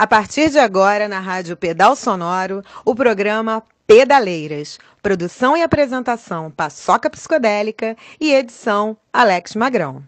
A 0.00 0.06
partir 0.06 0.48
de 0.48 0.58
agora, 0.58 1.06
na 1.06 1.20
Rádio 1.20 1.54
Pedal 1.58 1.94
Sonoro, 1.94 2.62
o 2.86 2.94
programa 2.94 3.62
Pedaleiras. 3.86 4.78
Produção 5.02 5.54
e 5.54 5.62
apresentação 5.62 6.50
Paçoca 6.50 7.10
Psicodélica 7.10 7.94
e 8.18 8.32
edição 8.32 8.96
Alex 9.12 9.54
Magrão. 9.54 10.02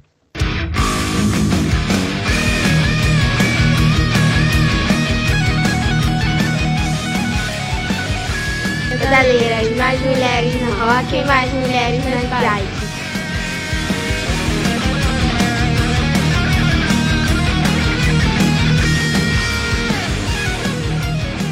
Pedaleiras, 8.99 9.77
mais 9.77 10.01
mulheres 10.01 10.55
no 10.63 10.71
rock, 10.71 11.23
mais 11.27 11.53
mulheres 11.53 12.03
nas 12.07 12.41
bikes. 12.41 12.82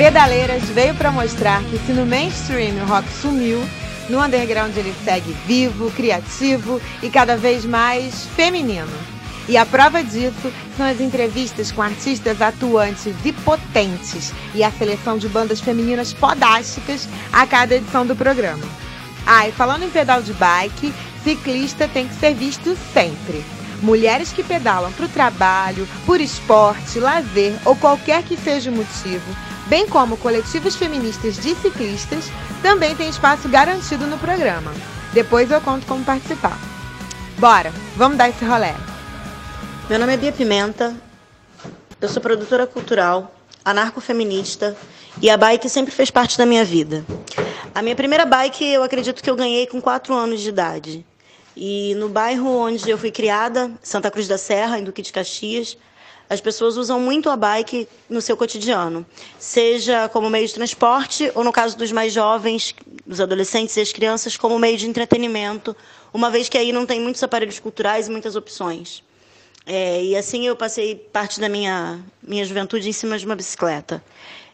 Pedaleiras 0.01 0.63
veio 0.71 0.95
para 0.95 1.13
mostrar 1.13 1.63
que 1.65 1.79
se 1.81 1.93
no 1.93 2.07
mainstream 2.07 2.75
o 2.83 2.87
rock 2.87 3.07
sumiu, 3.21 3.63
no 4.09 4.19
underground 4.19 4.75
ele 4.75 4.95
segue 5.05 5.31
vivo, 5.47 5.91
criativo 5.91 6.81
e 7.03 7.11
cada 7.11 7.37
vez 7.37 7.67
mais 7.67 8.25
feminino. 8.35 8.89
E 9.47 9.59
a 9.59 9.67
prova 9.67 10.03
disso 10.03 10.51
são 10.75 10.87
as 10.87 11.03
entrevistas 11.03 11.71
com 11.71 11.83
artistas 11.83 12.41
atuantes 12.41 13.15
e 13.23 13.31
potentes 13.31 14.33
e 14.55 14.65
a 14.65 14.71
seleção 14.71 15.19
de 15.19 15.29
bandas 15.29 15.61
femininas 15.61 16.15
podásticas 16.15 17.07
a 17.31 17.47
cada 17.47 17.75
edição 17.75 18.07
do 18.07 18.17
programa. 18.17 18.65
Ah, 19.27 19.49
e 19.49 19.53
falando 19.53 19.83
em 19.83 19.91
pedal 19.91 20.23
de 20.23 20.33
bike, 20.33 20.95
ciclista 21.23 21.87
tem 21.87 22.09
que 22.09 22.15
ser 22.15 22.33
visto 22.33 22.75
sempre. 22.95 23.45
Mulheres 23.83 24.33
que 24.33 24.43
pedalam 24.43 24.93
para 24.93 25.05
o 25.05 25.11
trabalho, 25.11 25.87
por 26.07 26.23
esporte, 26.23 26.99
lazer 26.99 27.53
ou 27.67 27.77
qualquer 27.77 28.23
que 28.23 28.37
seja 28.37 28.71
o 28.71 28.75
motivo, 28.75 29.50
bem 29.71 29.87
como 29.87 30.17
coletivos 30.17 30.75
feministas 30.75 31.37
de 31.37 31.55
ciclistas, 31.55 32.25
também 32.61 32.97
tem 32.97 33.09
espaço 33.09 33.49
garantido 33.49 34.05
no 34.05 34.19
programa. 34.19 34.73
Depois 35.13 35.49
eu 35.49 35.61
conto 35.61 35.87
como 35.87 36.05
participar. 36.05 36.59
Bora, 37.39 37.73
vamos 37.95 38.19
dar 38.19 38.29
esse 38.29 38.45
rolê. 38.45 38.75
Meu 39.89 40.01
nome 40.01 40.15
é 40.15 40.17
Bia 40.17 40.33
Pimenta, 40.33 40.97
eu 42.01 42.09
sou 42.09 42.21
produtora 42.21 42.67
cultural, 42.67 43.33
anarcofeminista 43.65 44.77
e 45.23 45.31
a 45.31 45.37
bike 45.37 45.69
sempre 45.69 45.93
fez 45.93 46.11
parte 46.11 46.37
da 46.37 46.45
minha 46.45 46.65
vida. 46.65 47.05
A 47.73 47.81
minha 47.81 47.95
primeira 47.95 48.27
bike 48.27 48.65
eu 48.65 48.83
acredito 48.83 49.23
que 49.23 49.31
eu 49.31 49.37
ganhei 49.37 49.69
com 49.69 49.81
4 49.81 50.13
anos 50.13 50.41
de 50.41 50.49
idade. 50.49 51.07
E 51.57 51.95
no 51.95 52.09
bairro 52.09 52.49
onde 52.57 52.91
eu 52.91 52.99
fui 52.99 53.13
criada, 53.13 53.71
Santa 53.81 54.11
Cruz 54.11 54.27
da 54.27 54.37
Serra, 54.37 54.81
em 54.81 54.85
Duque 54.85 55.01
de 55.01 55.13
Caxias, 55.13 55.79
as 56.31 56.41
pessoas 56.41 56.77
usam 56.77 57.01
muito 57.01 57.29
a 57.29 57.37
bike 57.37 57.89
no 58.09 58.23
seu 58.23 58.37
cotidiano, 58.37 59.05
seja 59.37 60.09
como 60.09 60.31
meio 60.31 60.47
de 60.47 60.55
transporte 60.55 61.31
ou, 61.35 61.43
no 61.43 61.51
caso 61.51 61.77
dos 61.77 61.91
mais 61.91 62.13
jovens, 62.13 62.73
dos 63.05 63.21
adolescentes 63.21 63.77
e 63.77 63.81
as 63.81 63.93
crianças, 63.93 64.37
como 64.37 64.57
meio 64.57 64.79
de 64.79 64.89
entretenimento, 64.89 65.77
uma 66.15 66.31
vez 66.31 66.49
que 66.49 66.57
aí 66.57 66.71
não 66.71 66.87
tem 66.87 67.01
muitos 67.01 67.21
aparelhos 67.25 67.59
culturais 67.59 68.07
e 68.07 68.13
muitas 68.13 68.37
opções. 68.37 69.03
É, 69.67 70.05
e 70.05 70.17
assim 70.17 70.47
eu 70.47 70.55
passei 70.55 70.95
parte 70.95 71.41
da 71.41 71.49
minha, 71.49 71.99
minha 72.23 72.45
juventude 72.45 72.89
em 72.89 72.93
cima 72.93 73.19
de 73.19 73.27
uma 73.27 73.35
bicicleta. 73.35 74.03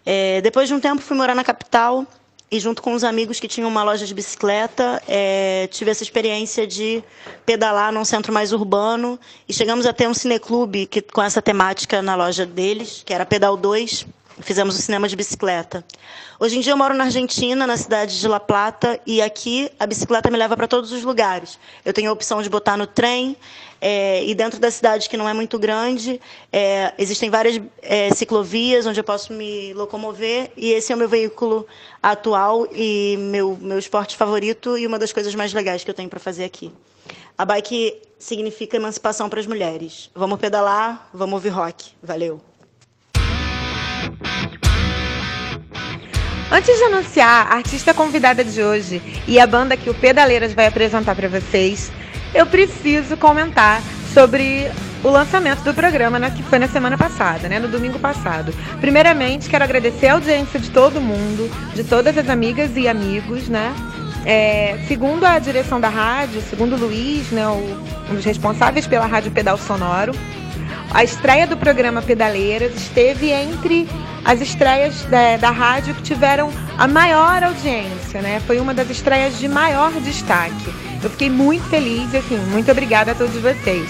É, 0.04 0.40
depois 0.40 0.68
de 0.68 0.74
um 0.74 0.80
tempo 0.80 1.02
fui 1.02 1.16
morar 1.16 1.34
na 1.34 1.44
capital 1.44 2.06
e 2.50 2.60
junto 2.60 2.80
com 2.80 2.94
os 2.94 3.02
amigos 3.02 3.40
que 3.40 3.48
tinham 3.48 3.68
uma 3.68 3.82
loja 3.82 4.06
de 4.06 4.14
bicicleta, 4.14 5.02
é, 5.08 5.68
tive 5.70 5.90
essa 5.90 6.02
experiência 6.02 6.66
de 6.66 7.02
pedalar 7.44 7.92
num 7.92 8.04
centro 8.04 8.32
mais 8.32 8.52
urbano. 8.52 9.18
E 9.48 9.52
chegamos 9.52 9.84
a 9.84 9.92
ter 9.92 10.08
um 10.08 10.14
cineclube 10.14 10.86
que, 10.86 11.02
com 11.02 11.22
essa 11.22 11.42
temática 11.42 12.00
na 12.00 12.14
loja 12.14 12.46
deles, 12.46 13.02
que 13.04 13.12
era 13.12 13.26
Pedal 13.26 13.56
2, 13.56 14.06
fizemos 14.40 14.76
um 14.76 14.80
cinema 14.80 15.08
de 15.08 15.16
bicicleta. 15.16 15.84
Hoje 16.38 16.56
em 16.56 16.60
dia 16.60 16.72
eu 16.72 16.76
moro 16.76 16.94
na 16.94 17.04
Argentina, 17.04 17.66
na 17.66 17.76
cidade 17.76 18.18
de 18.18 18.28
La 18.28 18.38
Plata, 18.40 19.00
e 19.06 19.22
aqui 19.22 19.70
a 19.78 19.86
bicicleta 19.86 20.30
me 20.30 20.36
leva 20.36 20.56
para 20.56 20.68
todos 20.68 20.92
os 20.92 21.02
lugares. 21.02 21.58
Eu 21.84 21.92
tenho 21.92 22.10
a 22.10 22.12
opção 22.12 22.42
de 22.42 22.48
botar 22.48 22.76
no 22.76 22.86
trem, 22.86 23.36
é, 23.80 24.24
e 24.24 24.34
dentro 24.34 24.58
da 24.58 24.70
cidade, 24.70 25.08
que 25.08 25.16
não 25.16 25.28
é 25.28 25.32
muito 25.32 25.58
grande, 25.58 26.20
é, 26.52 26.92
existem 26.98 27.30
várias 27.30 27.60
é, 27.82 28.12
ciclovias 28.14 28.86
onde 28.86 29.00
eu 29.00 29.04
posso 29.04 29.32
me 29.32 29.72
locomover, 29.74 30.50
e 30.56 30.72
esse 30.72 30.92
é 30.92 30.94
o 30.94 30.98
meu 30.98 31.08
veículo 31.08 31.66
atual 32.02 32.66
e 32.72 33.16
meu, 33.18 33.56
meu 33.60 33.78
esporte 33.78 34.16
favorito 34.16 34.76
e 34.76 34.86
uma 34.86 34.98
das 34.98 35.12
coisas 35.12 35.34
mais 35.34 35.52
legais 35.52 35.84
que 35.84 35.90
eu 35.90 35.94
tenho 35.94 36.08
para 36.08 36.20
fazer 36.20 36.44
aqui. 36.44 36.72
A 37.38 37.44
bike 37.44 38.00
significa 38.18 38.76
emancipação 38.76 39.28
para 39.28 39.40
as 39.40 39.46
mulheres. 39.46 40.10
Vamos 40.14 40.38
pedalar, 40.38 41.08
vamos 41.12 41.34
ouvir 41.34 41.50
rock. 41.50 41.92
Valeu! 42.02 42.55
Antes 46.50 46.76
de 46.78 46.84
anunciar 46.84 47.48
a 47.50 47.56
artista 47.56 47.92
convidada 47.92 48.44
de 48.44 48.62
hoje 48.62 49.02
e 49.26 49.40
a 49.40 49.46
banda 49.46 49.76
que 49.76 49.90
o 49.90 49.94
Pedaleiras 49.94 50.54
vai 50.54 50.66
apresentar 50.66 51.16
para 51.16 51.28
vocês, 51.28 51.90
eu 52.32 52.46
preciso 52.46 53.16
comentar 53.16 53.82
sobre 54.14 54.70
o 55.02 55.08
lançamento 55.08 55.62
do 55.62 55.74
programa 55.74 56.20
né, 56.20 56.30
que 56.30 56.44
foi 56.44 56.60
na 56.60 56.68
semana 56.68 56.96
passada, 56.96 57.48
né, 57.48 57.58
no 57.58 57.66
domingo 57.66 57.98
passado. 57.98 58.54
Primeiramente, 58.80 59.50
quero 59.50 59.64
agradecer 59.64 60.06
a 60.06 60.14
audiência 60.14 60.60
de 60.60 60.70
todo 60.70 61.00
mundo, 61.00 61.50
de 61.74 61.82
todas 61.82 62.16
as 62.16 62.28
amigas 62.28 62.76
e 62.76 62.86
amigos, 62.86 63.48
né? 63.48 63.74
É, 64.24 64.78
segundo 64.88 65.24
a 65.24 65.38
direção 65.38 65.80
da 65.80 65.88
rádio, 65.88 66.40
segundo 66.48 66.74
o 66.74 66.78
Luiz, 66.78 67.30
né, 67.30 67.46
o, 67.48 68.10
um 68.10 68.14
dos 68.14 68.24
responsáveis 68.24 68.86
pela 68.86 69.06
Rádio 69.06 69.32
Pedal 69.32 69.58
Sonoro, 69.58 70.12
a 70.92 71.04
estreia 71.04 71.46
do 71.46 71.56
programa 71.56 72.00
Pedaleiras 72.02 72.74
esteve 72.74 73.30
entre 73.30 73.88
as 74.24 74.40
estreias 74.40 75.04
da, 75.04 75.36
da 75.36 75.50
rádio 75.50 75.94
que 75.94 76.02
tiveram 76.02 76.50
a 76.76 76.88
maior 76.88 77.42
audiência, 77.42 78.20
né? 78.20 78.40
Foi 78.46 78.58
uma 78.58 78.74
das 78.74 78.90
estreias 78.90 79.38
de 79.38 79.48
maior 79.48 79.92
destaque. 79.92 80.74
Eu 81.02 81.10
fiquei 81.10 81.30
muito 81.30 81.64
feliz 81.68 82.12
e, 82.12 82.16
assim, 82.16 82.36
muito 82.50 82.70
obrigada 82.70 83.12
a 83.12 83.14
todos 83.14 83.40
vocês. 83.40 83.88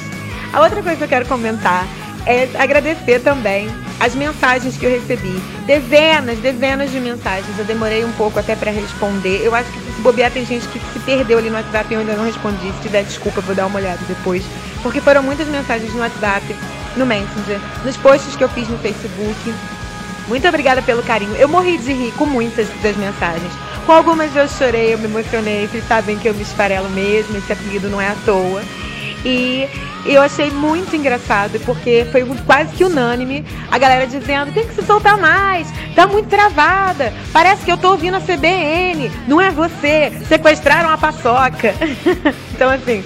A 0.52 0.60
outra 0.60 0.82
coisa 0.82 0.96
que 0.96 1.04
eu 1.04 1.08
quero 1.08 1.26
comentar 1.26 1.86
é 2.26 2.48
agradecer 2.58 3.20
também 3.20 3.68
as 4.00 4.14
mensagens 4.14 4.76
que 4.76 4.84
eu 4.84 4.90
recebi. 4.90 5.40
Dezenas, 5.64 6.38
dezenas 6.38 6.90
de 6.90 7.00
mensagens. 7.00 7.58
Eu 7.58 7.64
demorei 7.64 8.04
um 8.04 8.12
pouco 8.12 8.38
até 8.38 8.54
para 8.54 8.70
responder. 8.70 9.40
Eu 9.42 9.54
acho 9.54 9.70
que 9.70 9.78
se 9.78 10.00
bobear 10.02 10.30
tem 10.30 10.44
gente 10.44 10.66
que 10.68 10.78
se 10.78 10.98
perdeu 11.00 11.38
ali 11.38 11.48
no 11.48 11.56
WhatsApp 11.56 11.86
e 11.90 11.94
eu 11.94 12.00
ainda 12.00 12.14
não 12.14 12.24
respondi. 12.24 12.72
Se 12.74 12.82
tiver 12.82 13.04
desculpa, 13.04 13.40
vou 13.40 13.54
dar 13.54 13.66
uma 13.66 13.78
olhada 13.78 14.00
depois. 14.06 14.42
Porque 14.86 15.00
foram 15.00 15.20
muitas 15.20 15.48
mensagens 15.48 15.92
no 15.92 15.98
WhatsApp, 15.98 16.54
no 16.97 17.04
Messenger, 17.04 17.58
nos 17.84 17.97
posts 17.97 18.36
que 18.36 18.44
eu 18.44 18.48
fiz 18.48 18.69
no 18.69 18.78
Facebook. 18.78 19.52
Muito 20.28 20.47
obrigada 20.47 20.80
pelo 20.80 21.02
carinho. 21.02 21.34
Eu 21.34 21.48
morri 21.48 21.76
de 21.76 21.92
rir 21.92 22.12
com 22.12 22.24
muitas 22.24 22.69
das 22.84 22.96
mensagens. 22.96 23.52
Com 23.84 23.91
algumas 23.91 24.34
eu 24.36 24.46
chorei, 24.46 24.94
eu 24.94 24.98
me 24.98 25.06
emocionei. 25.06 25.66
Vocês 25.66 25.84
sabem 25.88 26.16
que 26.16 26.28
eu 26.28 26.34
me 26.34 26.42
esfarelo 26.42 26.88
mesmo, 26.91 27.36
esse 27.36 27.52
apelido 27.52 27.91
não 27.91 28.00
é 28.00 28.06
à 28.06 28.14
toa. 28.25 28.62
E 29.25 29.69
eu 30.04 30.22
achei 30.22 30.52
muito 30.52 30.94
engraçado, 30.94 31.58
porque 31.66 32.06
foi 32.12 32.25
quase 32.46 32.72
que 32.72 32.84
unânime 32.84 33.44
a 33.69 33.78
galera 33.78 34.06
dizendo: 34.06 34.52
tem 34.52 34.69
que 34.69 34.75
se 34.76 34.86
soltar 34.86 35.19
mais, 35.19 35.66
tá 35.96 36.06
muito 36.06 36.28
travada, 36.28 37.12
parece 37.32 37.64
que 37.64 37.72
eu 37.72 37.76
tô 37.76 37.91
ouvindo 37.91 38.19
a 38.19 38.20
CBN, 38.20 39.10
não 39.26 39.41
é 39.41 39.50
você, 39.50 40.12
sequestraram 40.28 40.91
a 40.91 40.96
paçoca. 40.96 41.75
então, 42.54 42.70
assim, 42.70 43.02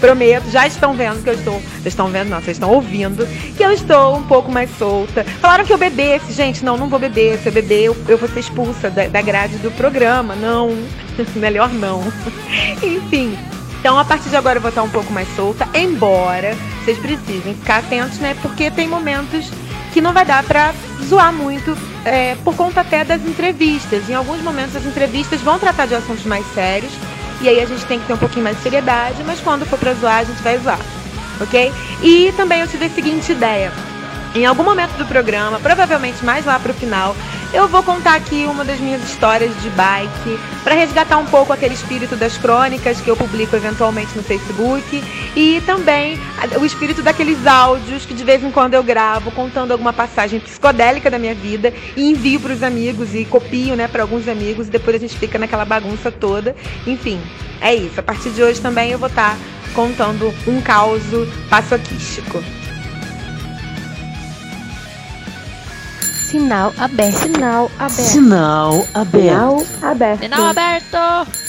Prometo, 0.00 0.50
já 0.50 0.66
estão 0.66 0.94
vendo 0.94 1.22
que 1.22 1.30
eu 1.30 1.34
estou. 1.34 1.60
Vocês 1.60 1.86
estão 1.86 2.08
vendo, 2.08 2.28
não, 2.28 2.40
vocês 2.40 2.56
estão 2.56 2.70
ouvindo 2.70 3.26
que 3.56 3.62
eu 3.62 3.72
estou 3.72 4.16
um 4.16 4.22
pouco 4.22 4.50
mais 4.50 4.70
solta. 4.78 5.24
Falaram 5.40 5.64
que 5.64 5.72
eu 5.72 5.78
bebesse. 5.78 6.32
Gente, 6.32 6.64
não, 6.64 6.76
não 6.76 6.88
vou 6.88 6.98
beber. 6.98 7.38
Se 7.38 7.48
eu 7.48 7.52
beber, 7.52 7.84
eu, 7.84 7.96
eu 8.08 8.18
vou 8.18 8.28
ser 8.28 8.40
expulsa 8.40 8.90
da, 8.90 9.06
da 9.06 9.22
grade 9.22 9.56
do 9.58 9.70
programa. 9.72 10.34
Não. 10.34 10.76
Melhor 11.34 11.72
não. 11.72 12.02
Enfim. 12.82 13.36
Então, 13.80 13.98
a 13.98 14.04
partir 14.04 14.30
de 14.30 14.36
agora 14.36 14.58
eu 14.58 14.62
vou 14.62 14.70
estar 14.70 14.82
um 14.82 14.90
pouco 14.90 15.12
mais 15.12 15.28
solta, 15.36 15.68
embora 15.74 16.56
vocês 16.82 16.98
precisem 16.98 17.54
ficar 17.54 17.78
atentos, 17.78 18.18
né? 18.18 18.36
Porque 18.42 18.70
tem 18.70 18.88
momentos 18.88 19.50
que 19.92 20.00
não 20.00 20.12
vai 20.12 20.24
dar 20.24 20.42
pra 20.42 20.74
zoar 21.04 21.32
muito 21.32 21.76
é, 22.04 22.36
por 22.44 22.54
conta 22.54 22.80
até 22.80 23.04
das 23.04 23.22
entrevistas. 23.22 24.08
Em 24.08 24.14
alguns 24.14 24.42
momentos 24.42 24.74
as 24.76 24.84
entrevistas 24.84 25.40
vão 25.40 25.58
tratar 25.58 25.86
de 25.86 25.94
assuntos 25.94 26.24
mais 26.24 26.44
sérios 26.52 26.92
e 27.40 27.48
aí 27.48 27.60
a 27.60 27.66
gente 27.66 27.84
tem 27.86 27.98
que 27.98 28.06
ter 28.06 28.12
um 28.12 28.18
pouquinho 28.18 28.44
mais 28.44 28.56
de 28.56 28.62
seriedade, 28.62 29.22
mas 29.24 29.40
quando 29.40 29.66
for 29.66 29.78
pra 29.78 29.94
zoar, 29.94 30.18
a 30.18 30.24
gente 30.24 30.42
vai 30.42 30.58
zoar. 30.58 30.80
Ok? 31.40 31.72
E 32.02 32.32
também 32.36 32.60
eu 32.60 32.66
tive 32.66 32.86
a 32.86 32.90
seguinte 32.90 33.32
ideia. 33.32 33.72
Em 34.34 34.46
algum 34.46 34.62
momento 34.62 34.92
do 34.96 35.04
programa, 35.06 35.58
provavelmente 35.60 36.24
mais 36.24 36.44
lá 36.44 36.58
pro 36.58 36.74
final, 36.74 37.14
eu 37.52 37.68
vou 37.68 37.82
contar 37.82 38.14
aqui 38.14 38.46
uma 38.46 38.64
das 38.64 38.78
minhas 38.80 39.02
histórias 39.02 39.50
de 39.62 39.70
bike, 39.70 40.38
para 40.64 40.74
resgatar 40.74 41.16
um 41.18 41.26
pouco 41.26 41.52
aquele 41.52 41.74
espírito 41.74 42.16
das 42.16 42.36
crônicas 42.36 43.00
que 43.00 43.08
eu 43.08 43.16
publico 43.16 43.54
eventualmente 43.54 44.16
no 44.16 44.22
Facebook 44.22 45.02
e 45.34 45.60
também 45.64 46.18
o 46.60 46.64
espírito 46.64 47.02
daqueles 47.02 47.46
áudios 47.46 48.04
que 48.04 48.14
de 48.14 48.24
vez 48.24 48.42
em 48.42 48.50
quando 48.50 48.74
eu 48.74 48.82
gravo 48.82 49.30
contando 49.30 49.72
alguma 49.72 49.92
passagem 49.92 50.40
psicodélica 50.40 51.10
da 51.10 51.18
minha 51.18 51.34
vida 51.34 51.72
e 51.96 52.10
envio 52.10 52.40
para 52.40 52.52
os 52.52 52.62
amigos 52.62 53.14
e 53.14 53.24
copio, 53.24 53.76
né, 53.76 53.88
para 53.88 54.02
alguns 54.02 54.28
amigos, 54.28 54.66
e 54.66 54.70
depois 54.70 54.96
a 54.96 54.98
gente 54.98 55.16
fica 55.16 55.38
naquela 55.38 55.64
bagunça 55.64 56.10
toda. 56.10 56.54
Enfim, 56.86 57.20
é 57.60 57.74
isso. 57.74 57.98
A 58.00 58.02
partir 58.02 58.30
de 58.30 58.42
hoje 58.42 58.60
também 58.60 58.90
eu 58.90 58.98
vou 58.98 59.08
estar 59.08 59.32
tá 59.32 59.38
contando 59.74 60.32
um 60.46 60.60
caos 60.60 61.02
paçoquístico. 61.48 62.42
Sinal 66.26 66.72
aberto. 66.76 67.18
Sinal 67.18 67.70
aberto. 67.78 67.92
Sinal 67.92 68.86
aberto. 68.92 69.64
Sinal 69.64 69.64
aberto. 69.84 70.22
Sinal 70.22 70.46
aberto. 70.46 71.46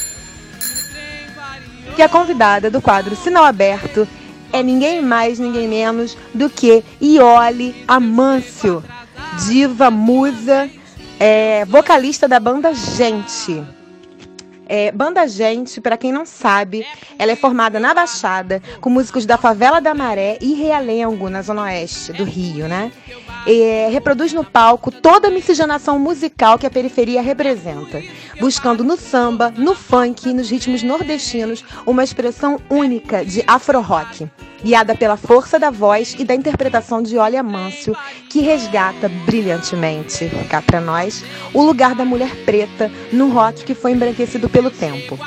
E 1.98 2.02
a 2.04 2.08
convidada 2.08 2.70
do 2.70 2.80
quadro 2.80 3.16
Sinal 3.16 3.44
Aberto 3.44 4.08
é 4.54 4.62
ninguém 4.62 5.02
mais, 5.02 5.40
ninguém 5.40 5.68
menos 5.68 6.16
do 6.32 6.48
que 6.48 6.84
Iole 7.02 7.84
Amâncio, 7.88 8.84
diva, 9.48 9.90
musa, 9.90 10.70
é, 11.20 11.66
vocalista 11.66 12.28
da 12.28 12.40
banda 12.40 12.72
Gente. 12.72 13.64
É, 14.70 14.92
Banda 14.92 15.28
Gente, 15.28 15.80
para 15.82 15.98
quem 15.98 16.12
não 16.12 16.26
sabe, 16.26 16.86
ela 17.18 17.32
é 17.32 17.36
formada 17.36 17.80
na 17.80 17.94
Baixada, 17.94 18.62
com 18.82 18.90
músicos 18.90 19.26
da 19.26 19.38
Favela 19.38 19.80
da 19.80 19.96
Maré 19.96 20.38
e 20.42 20.54
Realengo, 20.54 21.30
na 21.30 21.42
Zona 21.42 21.64
Oeste 21.64 22.12
do 22.12 22.26
Rio, 22.26 22.68
né? 22.68 22.92
E, 23.46 23.90
reproduz 23.90 24.34
no 24.34 24.44
palco 24.44 24.92
toda 24.92 25.28
a 25.28 25.32
miscigenação 25.32 26.00
musical 26.00 26.58
que 26.58 26.66
a 26.66 26.70
periferia 26.70 27.22
representa, 27.22 28.02
buscando 28.40 28.84
no 28.84 28.98
samba, 28.98 29.54
no 29.56 29.76
funk 29.76 30.30
e 30.30 30.34
nos 30.34 30.50
ritmos 30.50 30.84
nordestinos 30.84 31.64
uma 31.86 32.04
expressão 32.04 32.60
única 32.70 33.24
de 33.24 33.44
afro-rock 33.48 34.28
guiada 34.64 34.96
pela 34.96 35.18
força 35.18 35.60
da 35.60 35.70
voz 35.70 36.16
e 36.18 36.26
da 36.26 36.36
interpretação 36.36 37.02
de 37.02 37.18
Olha 37.18 37.44
Mâncio, 37.44 37.96
que 38.30 38.42
resgata 38.42 39.10
brilhantemente, 39.26 40.30
cá 40.50 40.62
para 40.62 40.82
nós, 40.82 41.24
o 41.54 41.62
lugar 41.62 41.96
da 41.96 42.06
mulher 42.06 42.36
preta 42.44 42.92
no 43.12 43.30
rock 43.30 43.64
que 43.64 43.76
foi 43.76 43.92
embranquecido 43.92 44.50
pelo 44.50 44.72
tempo. 44.72 45.18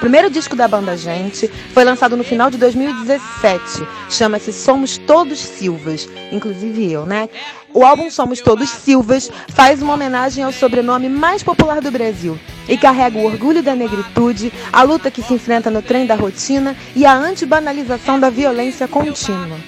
Primeiro 0.00 0.28
disco 0.28 0.54
da 0.54 0.68
banda 0.68 0.96
Gente 0.96 1.48
foi 1.72 1.84
lançado 1.84 2.16
no 2.16 2.24
final 2.24 2.50
de 2.50 2.58
2017. 2.58 3.86
Chama-se 4.10 4.52
Somos 4.52 4.98
Todos 4.98 5.38
Silvas, 5.38 6.08
inclusive 6.30 6.92
eu, 6.92 7.06
né? 7.06 7.28
O 7.72 7.84
álbum 7.84 8.10
Somos 8.10 8.40
Todos 8.40 8.68
Silvas 8.68 9.30
faz 9.48 9.80
uma 9.80 9.94
homenagem 9.94 10.44
ao 10.44 10.52
sobrenome 10.52 11.08
mais 11.08 11.42
popular 11.42 11.80
do 11.80 11.90
Brasil 11.90 12.38
e 12.68 12.76
carrega 12.76 13.18
o 13.18 13.24
orgulho 13.24 13.62
da 13.62 13.74
negritude, 13.74 14.52
a 14.72 14.82
luta 14.82 15.10
que 15.10 15.22
se 15.22 15.34
enfrenta 15.34 15.70
no 15.70 15.80
trem 15.80 16.06
da 16.06 16.14
rotina 16.14 16.76
e 16.94 17.06
a 17.06 17.14
antibanalização 17.14 18.20
da 18.20 18.30
violência 18.30 18.86
contínua. 18.86 19.58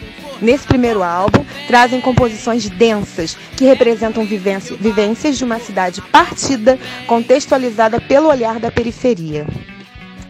Nesse 0.41 0.67
primeiro 0.67 1.03
álbum, 1.03 1.45
trazem 1.67 2.01
composições 2.01 2.69
densas 2.69 3.37
que 3.57 3.65
representam 3.65 4.25
vivências 4.25 5.39
de 5.39 5.45
uma 5.45 5.59
cidade 5.59 6.03
partida, 6.03 6.79
contextualizada 7.07 8.01
pelo 8.01 8.29
olhar 8.29 8.61
da 8.61 8.71
periferia. 8.71 9.47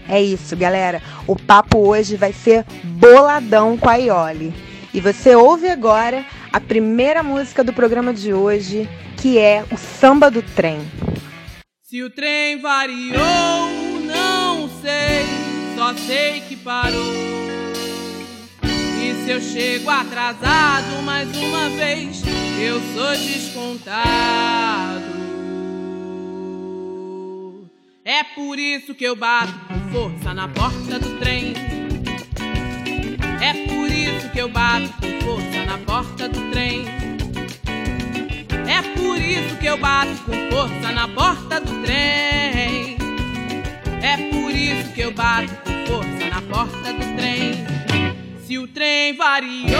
É 0.08 0.22
isso, 0.22 0.56
galera. 0.56 1.02
O 1.26 1.36
papo 1.36 1.78
hoje 1.78 2.16
vai 2.16 2.32
ser 2.32 2.64
boladão 2.84 3.76
com 3.76 3.88
a 3.88 3.96
Ioli. 3.96 4.54
E 4.94 5.00
você 5.00 5.34
ouve 5.34 5.68
agora 5.68 6.24
a 6.52 6.60
primeira 6.60 7.22
música 7.22 7.62
do 7.62 7.72
programa 7.72 8.14
de 8.14 8.32
hoje, 8.32 8.88
que 9.16 9.38
é 9.38 9.64
o 9.70 9.76
Samba 9.76 10.30
do 10.30 10.42
Trem. 10.42 10.80
Se 11.82 12.02
o 12.02 12.10
trem 12.10 12.60
variou, 12.60 13.68
não 14.06 14.68
sei, 14.80 15.24
só 15.76 15.94
sei 15.94 16.40
que 16.40 16.56
parou. 16.56 17.14
E 18.62 19.24
se 19.24 19.30
eu 19.30 19.40
chego 19.40 19.90
atrasado 19.90 21.02
mais 21.04 21.28
uma 21.36 21.68
vez, 21.70 22.22
eu 22.60 22.80
sou 22.94 23.16
descontado. 23.16 25.25
É 28.08 28.22
por 28.22 28.56
isso 28.56 28.94
que 28.94 29.02
eu 29.02 29.16
bato 29.16 29.52
com 29.66 29.80
força 29.90 30.32
na 30.32 30.46
porta 30.46 30.96
do 30.96 31.18
trem. 31.18 31.54
É 33.42 33.52
por 33.66 33.90
isso 33.90 34.30
que 34.30 34.38
eu 34.38 34.48
bato 34.48 34.88
com 35.00 35.20
força 35.24 35.64
na 35.66 35.76
porta 35.78 36.28
do 36.28 36.40
trem. 36.52 36.84
É 38.68 38.80
por 38.96 39.18
isso 39.18 39.56
que 39.56 39.66
eu 39.66 39.76
bato 39.76 40.14
com 40.22 40.50
força 40.52 40.92
na 40.92 41.08
porta 41.08 41.60
do 41.60 41.82
trem. 41.82 42.96
É 44.00 44.16
por 44.30 44.52
isso 44.52 44.92
que 44.92 45.00
eu 45.00 45.10
bato 45.10 45.52
com 45.64 45.86
força 45.92 46.30
na 46.30 46.42
porta 46.42 46.92
do 46.92 47.16
trem. 47.16 47.54
Se 48.46 48.56
o 48.56 48.68
trem 48.68 49.16
variou, 49.16 49.72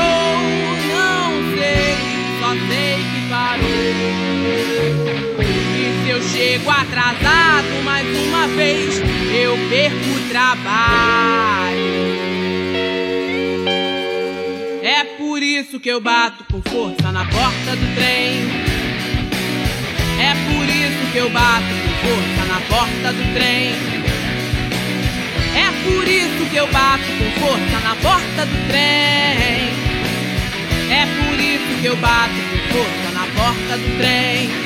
não 0.91 1.31
sei, 1.55 1.95
só 2.41 2.51
sei 2.67 2.97
que 3.05 3.29
parou 3.31 4.27
eu 6.09 6.23
chego 6.23 6.71
atrasado 6.71 7.83
mais 7.85 8.07
uma 8.27 8.47
vez, 8.49 9.03
eu 9.35 9.57
perco 9.69 10.11
o 10.11 10.29
trabalho. 10.29 11.77
É 14.83 15.05
por 15.19 15.43
isso 15.43 15.81
que 15.81 15.89
eu 15.89 16.01
bato 16.01 16.45
com 16.45 16.63
força 16.63 17.11
na 17.11 17.25
porta 17.25 17.75
do 17.75 17.95
trem. 17.97 18.49
É 20.21 20.33
por 20.47 20.65
isso 20.69 21.13
que 21.13 21.19
eu 21.19 21.29
bato 21.31 21.65
com 21.65 22.09
força 22.09 22.45
na 22.47 22.61
porta 22.61 23.13
do 23.13 23.35
trem. 23.35 23.75
É 25.57 25.71
por 25.83 26.07
isso 26.07 26.51
que 26.51 26.57
eu 26.57 26.67
bato 26.69 27.05
com 27.05 27.41
força 27.41 27.81
na 27.83 27.97
porta 27.97 28.47
do 28.47 28.69
trem. 28.69 29.87
É 30.89 31.07
por 31.19 31.41
isso 31.41 31.81
que 31.81 31.87
eu 31.87 31.97
bato 31.97 32.35
com 32.35 32.79
força 32.79 33.11
na 33.13 33.27
porta 33.35 33.77
do 33.77 33.99
trem. 33.99 34.66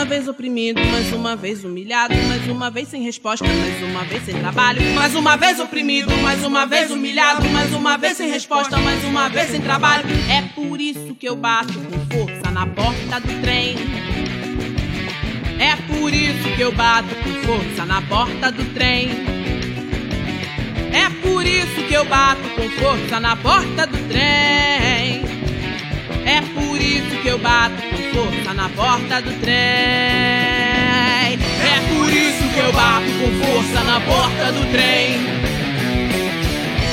Uma 0.00 0.06
vez 0.06 0.26
oprimido, 0.26 0.80
mais 0.86 1.12
uma 1.12 1.36
vez 1.36 1.62
humilhado, 1.62 2.14
mais 2.26 2.48
uma 2.48 2.70
vez 2.70 2.88
sem 2.88 3.02
resposta, 3.02 3.46
mais 3.46 3.82
uma 3.82 4.02
vez 4.04 4.24
sem 4.24 4.34
trabalho, 4.34 4.82
mais 4.94 5.14
uma 5.14 5.36
vez 5.36 5.60
oprimido, 5.60 6.10
mais 6.22 6.42
uma 6.42 6.64
vez 6.64 6.90
humilhado, 6.90 7.46
mais 7.50 7.70
uma 7.74 7.98
vez 7.98 8.16
sem 8.16 8.30
resposta, 8.30 8.78
mais 8.78 9.04
uma 9.04 9.28
vez 9.28 9.50
sem 9.50 9.60
trabalho. 9.60 10.04
É 10.30 10.40
por 10.54 10.80
isso 10.80 11.14
que 11.16 11.28
eu 11.28 11.36
bato 11.36 11.74
com 11.74 12.16
força 12.16 12.50
na 12.50 12.66
porta 12.66 13.20
do 13.20 13.42
trem. 13.42 13.76
É 15.58 15.76
por 15.76 16.14
isso 16.14 16.56
que 16.56 16.62
eu 16.62 16.72
bato 16.72 17.14
com 17.16 17.46
força 17.46 17.84
na 17.84 18.00
porta 18.00 18.50
do 18.50 18.64
trem. 18.72 19.10
É 20.94 21.10
por 21.20 21.44
isso 21.44 21.86
que 21.86 21.92
eu 21.92 22.06
bato 22.06 22.48
com 22.56 22.70
força 22.70 23.20
na 23.20 23.36
porta 23.36 23.86
do 23.86 24.08
trem. 24.08 25.20
É 26.24 26.40
por 26.54 26.80
isso 26.80 27.22
que 27.22 27.28
eu 27.28 27.38
bato 27.38 27.89
força 28.12 28.54
na 28.54 28.68
porta 28.70 29.22
do 29.22 29.32
trem. 29.40 29.54
É 31.62 31.80
por 31.88 32.12
isso 32.12 32.48
que 32.52 32.58
eu 32.60 32.72
bato 32.72 33.10
com 33.18 33.30
força 33.44 33.84
na 33.84 34.00
porta 34.00 34.52
do 34.52 34.72
trem. 34.72 35.20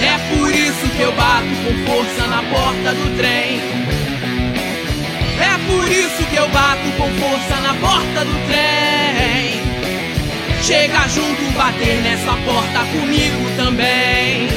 É 0.02 0.18
por 0.36 0.54
isso 0.54 0.88
que 0.96 1.02
eu 1.02 1.12
bato 1.14 1.48
com 1.64 1.92
força 1.92 2.28
na 2.28 2.44
porta 2.44 2.94
do 2.94 3.18
trem. 3.18 3.60
É 5.40 5.58
por 5.68 5.92
isso 5.92 6.24
que 6.30 6.36
eu 6.36 6.48
bato 6.50 6.92
com 6.98 7.10
força 7.16 7.56
na 7.62 7.74
porta 7.76 8.26
do 8.26 8.48
trem. 8.48 9.62
Chega 10.62 11.08
junto, 11.08 11.52
bater 11.58 12.02
nessa 12.02 12.34
porta 12.46 12.80
comigo 12.92 13.50
também. 13.56 14.48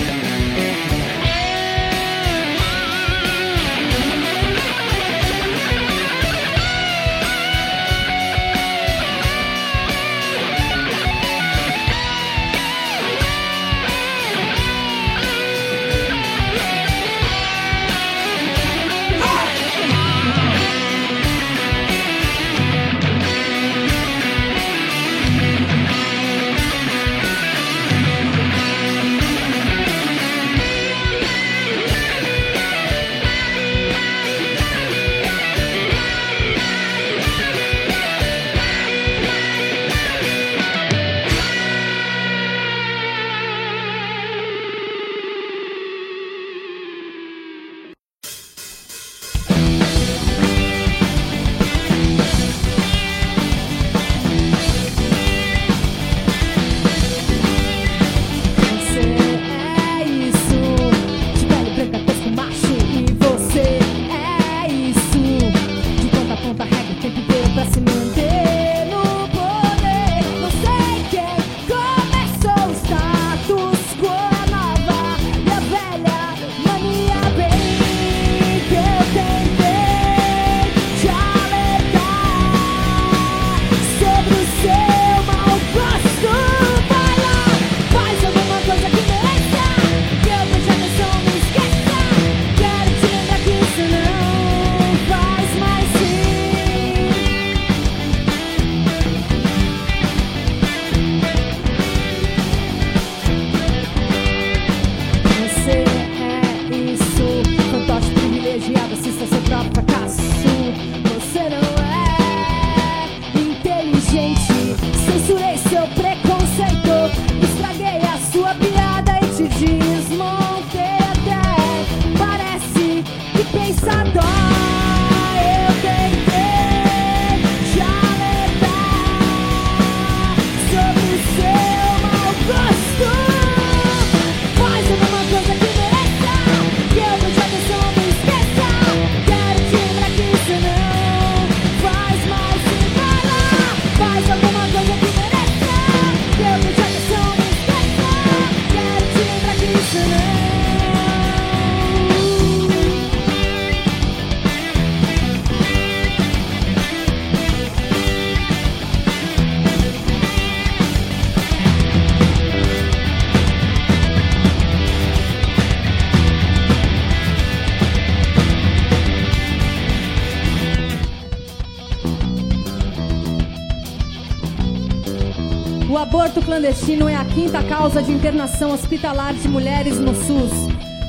Quinta 177.41 177.63
causa 177.63 178.03
de 178.03 178.13
internação 178.13 178.71
hospitalar 178.71 179.33
de 179.33 179.49
mulheres 179.49 179.99
no 179.99 180.15
SUS. 180.15 180.53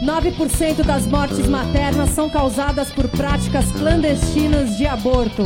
9% 0.01 0.81
das 0.81 1.05
mortes 1.05 1.45
maternas 1.45 2.11
são 2.11 2.29
causadas 2.29 2.89
por 2.89 3.05
práticas 3.09 3.69
clandestinas 3.73 4.77
de 4.77 4.87
aborto. 4.87 5.43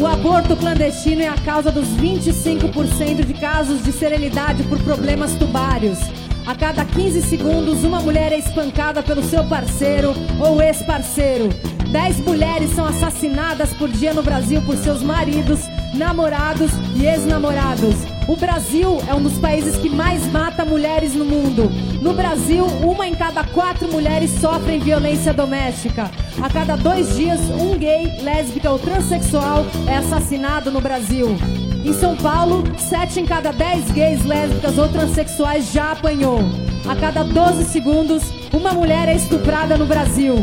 O 0.00 0.06
aborto 0.06 0.56
clandestino 0.56 1.20
é 1.20 1.28
a 1.28 1.36
causa 1.36 1.70
dos 1.70 1.86
25% 1.88 3.26
de 3.26 3.34
casos 3.34 3.82
de 3.84 3.92
sterilidade 3.92 4.62
por 4.62 4.78
problemas 4.82 5.34
tubários. 5.34 5.98
A 6.46 6.54
cada 6.54 6.86
15 6.86 7.20
segundos, 7.20 7.84
uma 7.84 8.00
mulher 8.00 8.32
é 8.32 8.38
espancada 8.38 9.02
pelo 9.02 9.22
seu 9.22 9.44
parceiro 9.44 10.14
ou 10.40 10.62
ex-parceiro. 10.62 11.50
10 11.92 12.20
mulheres 12.20 12.70
são 12.70 12.86
assassinadas 12.86 13.74
por 13.74 13.90
dia 13.90 14.14
no 14.14 14.22
Brasil 14.22 14.62
por 14.62 14.78
seus 14.78 15.02
maridos, 15.02 15.60
namorados 15.92 16.70
e 16.96 17.04
ex-namorados. 17.04 18.17
O 18.28 18.36
Brasil 18.36 19.02
é 19.08 19.14
um 19.14 19.22
dos 19.22 19.38
países 19.38 19.78
que 19.78 19.88
mais 19.88 20.30
mata 20.30 20.62
mulheres 20.62 21.14
no 21.14 21.24
mundo. 21.24 21.70
No 22.02 22.12
Brasil, 22.12 22.66
uma 22.66 23.08
em 23.08 23.14
cada 23.14 23.42
quatro 23.42 23.90
mulheres 23.90 24.32
sofrem 24.32 24.78
violência 24.78 25.32
doméstica. 25.32 26.10
A 26.42 26.50
cada 26.50 26.76
dois 26.76 27.16
dias, 27.16 27.40
um 27.58 27.78
gay, 27.78 28.20
lésbica 28.20 28.70
ou 28.70 28.78
transexual 28.78 29.64
é 29.86 29.96
assassinado 29.96 30.70
no 30.70 30.78
Brasil. 30.78 31.38
Em 31.82 31.94
São 31.94 32.14
Paulo, 32.16 32.64
sete 32.76 33.18
em 33.18 33.24
cada 33.24 33.50
dez 33.50 33.90
gays, 33.92 34.22
lésbicas 34.22 34.76
ou 34.76 34.88
transexuais 34.88 35.72
já 35.72 35.92
apanhou. 35.92 36.40
A 36.86 36.94
cada 36.94 37.22
12 37.22 37.64
segundos, 37.64 38.22
uma 38.52 38.72
mulher 38.72 39.08
é 39.08 39.16
estuprada 39.16 39.78
no 39.78 39.86
Brasil. 39.86 40.34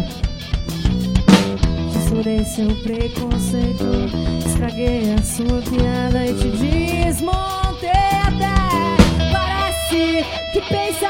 Censurei 1.93 2.43
seu 2.45 2.75
preconceito, 2.77 3.85
estraguei 4.43 5.13
a 5.13 5.21
sua 5.21 5.61
piada 5.61 6.25
e 6.25 6.33
te 6.33 6.47
desmontei 6.49 7.64
até. 7.89 9.31
Parece 9.31 10.25
que 10.53 10.61
pensa 10.61 11.07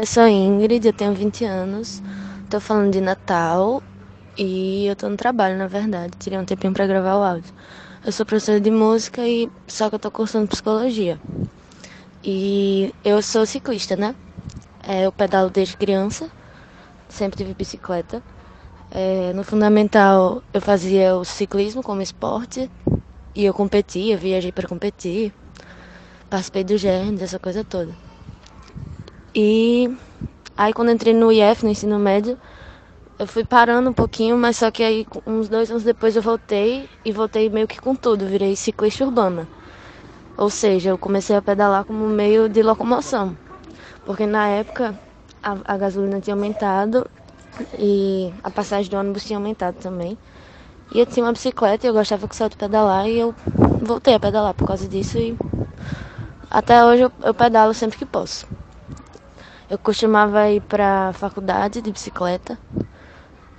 eu 0.00 0.06
sou 0.06 0.26
Ingrid, 0.26 0.86
eu 0.86 0.94
tenho 0.94 1.12
20 1.12 1.44
anos, 1.44 2.02
tô 2.48 2.58
falando 2.58 2.90
de 2.90 3.02
Natal 3.02 3.82
e 4.34 4.86
eu 4.86 4.96
tô 4.96 5.10
no 5.10 5.16
trabalho, 5.16 5.58
na 5.58 5.66
verdade. 5.66 6.12
Tirei 6.18 6.38
um 6.38 6.44
tempinho 6.44 6.72
pra 6.72 6.86
gravar 6.86 7.16
o 7.16 7.22
áudio. 7.22 7.52
Eu 8.02 8.10
sou 8.10 8.24
professora 8.24 8.58
de 8.58 8.70
música 8.70 9.28
e 9.28 9.46
só 9.68 9.90
que 9.90 9.96
eu 9.96 9.98
tô 9.98 10.10
cursando 10.10 10.48
psicologia. 10.48 11.20
E 12.24 12.94
eu 13.04 13.20
sou 13.20 13.44
ciclista, 13.44 13.94
né? 13.94 14.16
É, 14.82 15.04
eu 15.04 15.12
pedalo 15.12 15.50
desde 15.50 15.76
criança, 15.76 16.30
sempre 17.10 17.36
tive 17.36 17.52
bicicleta. 17.52 18.22
É, 18.90 19.34
no 19.34 19.44
fundamental 19.44 20.42
eu 20.54 20.62
fazia 20.62 21.14
o 21.14 21.26
ciclismo 21.26 21.82
como 21.82 22.00
esporte 22.00 22.70
e 23.34 23.44
eu 23.44 23.52
competia, 23.52 24.16
viajei 24.16 24.50
para 24.50 24.66
competir, 24.66 25.34
participei 26.30 26.64
do 26.64 26.78
GERNS, 26.78 27.22
essa 27.22 27.38
coisa 27.38 27.62
toda. 27.62 28.09
E 29.34 29.88
aí 30.56 30.72
quando 30.72 30.90
entrei 30.90 31.14
no 31.14 31.30
IF, 31.30 31.64
no 31.64 31.70
ensino 31.70 31.98
médio, 31.98 32.36
eu 33.18 33.26
fui 33.26 33.44
parando 33.44 33.90
um 33.90 33.92
pouquinho, 33.92 34.36
mas 34.36 34.56
só 34.56 34.70
que 34.70 34.82
aí 34.82 35.06
uns 35.26 35.48
dois 35.48 35.70
anos 35.70 35.84
depois 35.84 36.16
eu 36.16 36.22
voltei 36.22 36.88
e 37.04 37.12
voltei 37.12 37.48
meio 37.48 37.68
que 37.68 37.80
com 37.80 37.94
tudo, 37.94 38.26
virei 38.26 38.56
ciclista 38.56 39.04
urbana. 39.04 39.46
Ou 40.36 40.50
seja, 40.50 40.90
eu 40.90 40.98
comecei 40.98 41.36
a 41.36 41.42
pedalar 41.42 41.84
como 41.84 42.08
meio 42.08 42.48
de 42.48 42.62
locomoção. 42.62 43.36
Porque 44.04 44.26
na 44.26 44.48
época 44.48 44.98
a, 45.42 45.56
a 45.64 45.76
gasolina 45.76 46.20
tinha 46.20 46.34
aumentado 46.34 47.06
e 47.78 48.32
a 48.42 48.50
passagem 48.50 48.90
do 48.90 48.96
ônibus 48.96 49.24
tinha 49.24 49.38
aumentado 49.38 49.76
também. 49.76 50.18
E 50.92 50.98
eu 50.98 51.06
tinha 51.06 51.24
uma 51.24 51.32
bicicleta 51.32 51.86
e 51.86 51.88
eu 51.88 51.94
gostava 51.94 52.26
que 52.26 52.48
de 52.48 52.56
pedalar 52.56 53.06
e 53.06 53.18
eu 53.18 53.34
voltei 53.82 54.14
a 54.14 54.20
pedalar 54.20 54.54
por 54.54 54.66
causa 54.66 54.88
disso 54.88 55.18
e 55.18 55.36
até 56.50 56.84
hoje 56.84 57.02
eu, 57.02 57.12
eu 57.22 57.32
pedalo 57.32 57.72
sempre 57.72 57.96
que 57.96 58.04
posso. 58.04 58.46
Eu 59.70 59.78
costumava 59.78 60.50
ir 60.50 60.60
para 60.62 61.12
faculdade 61.12 61.80
de 61.80 61.92
bicicleta, 61.92 62.58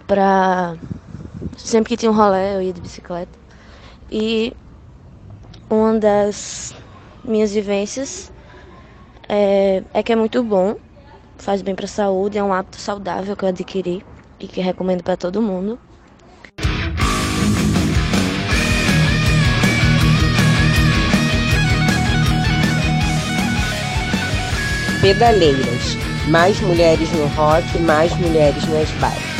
para 0.05 0.75
sempre 1.55 1.87
que 1.87 1.95
tinha 1.95 2.11
um 2.11 2.13
rolê 2.13 2.57
eu 2.57 2.61
ia 2.61 2.73
de 2.73 2.81
bicicleta. 2.81 3.31
E 4.11 4.53
uma 5.69 5.97
das 5.97 6.75
minhas 7.23 7.53
vivências 7.53 8.29
é, 9.29 9.83
é 9.93 10.03
que 10.03 10.11
é 10.11 10.15
muito 10.17 10.43
bom, 10.43 10.75
faz 11.37 11.61
bem 11.61 11.73
para 11.73 11.85
a 11.85 11.87
saúde, 11.87 12.37
é 12.37 12.43
um 12.43 12.51
hábito 12.51 12.75
saudável 12.75 13.33
que 13.33 13.45
eu 13.45 13.49
adquiri 13.49 14.05
e 14.37 14.49
que 14.49 14.59
recomendo 14.59 15.03
para 15.03 15.15
todo 15.15 15.41
mundo. 15.41 15.79
Pedaleiras. 25.01 26.00
Mais 26.31 26.61
mulheres 26.61 27.11
no 27.11 27.25
rock, 27.27 27.77
mais 27.79 28.15
mulheres 28.15 28.65
nas 28.69 28.89
bikes. 28.91 29.31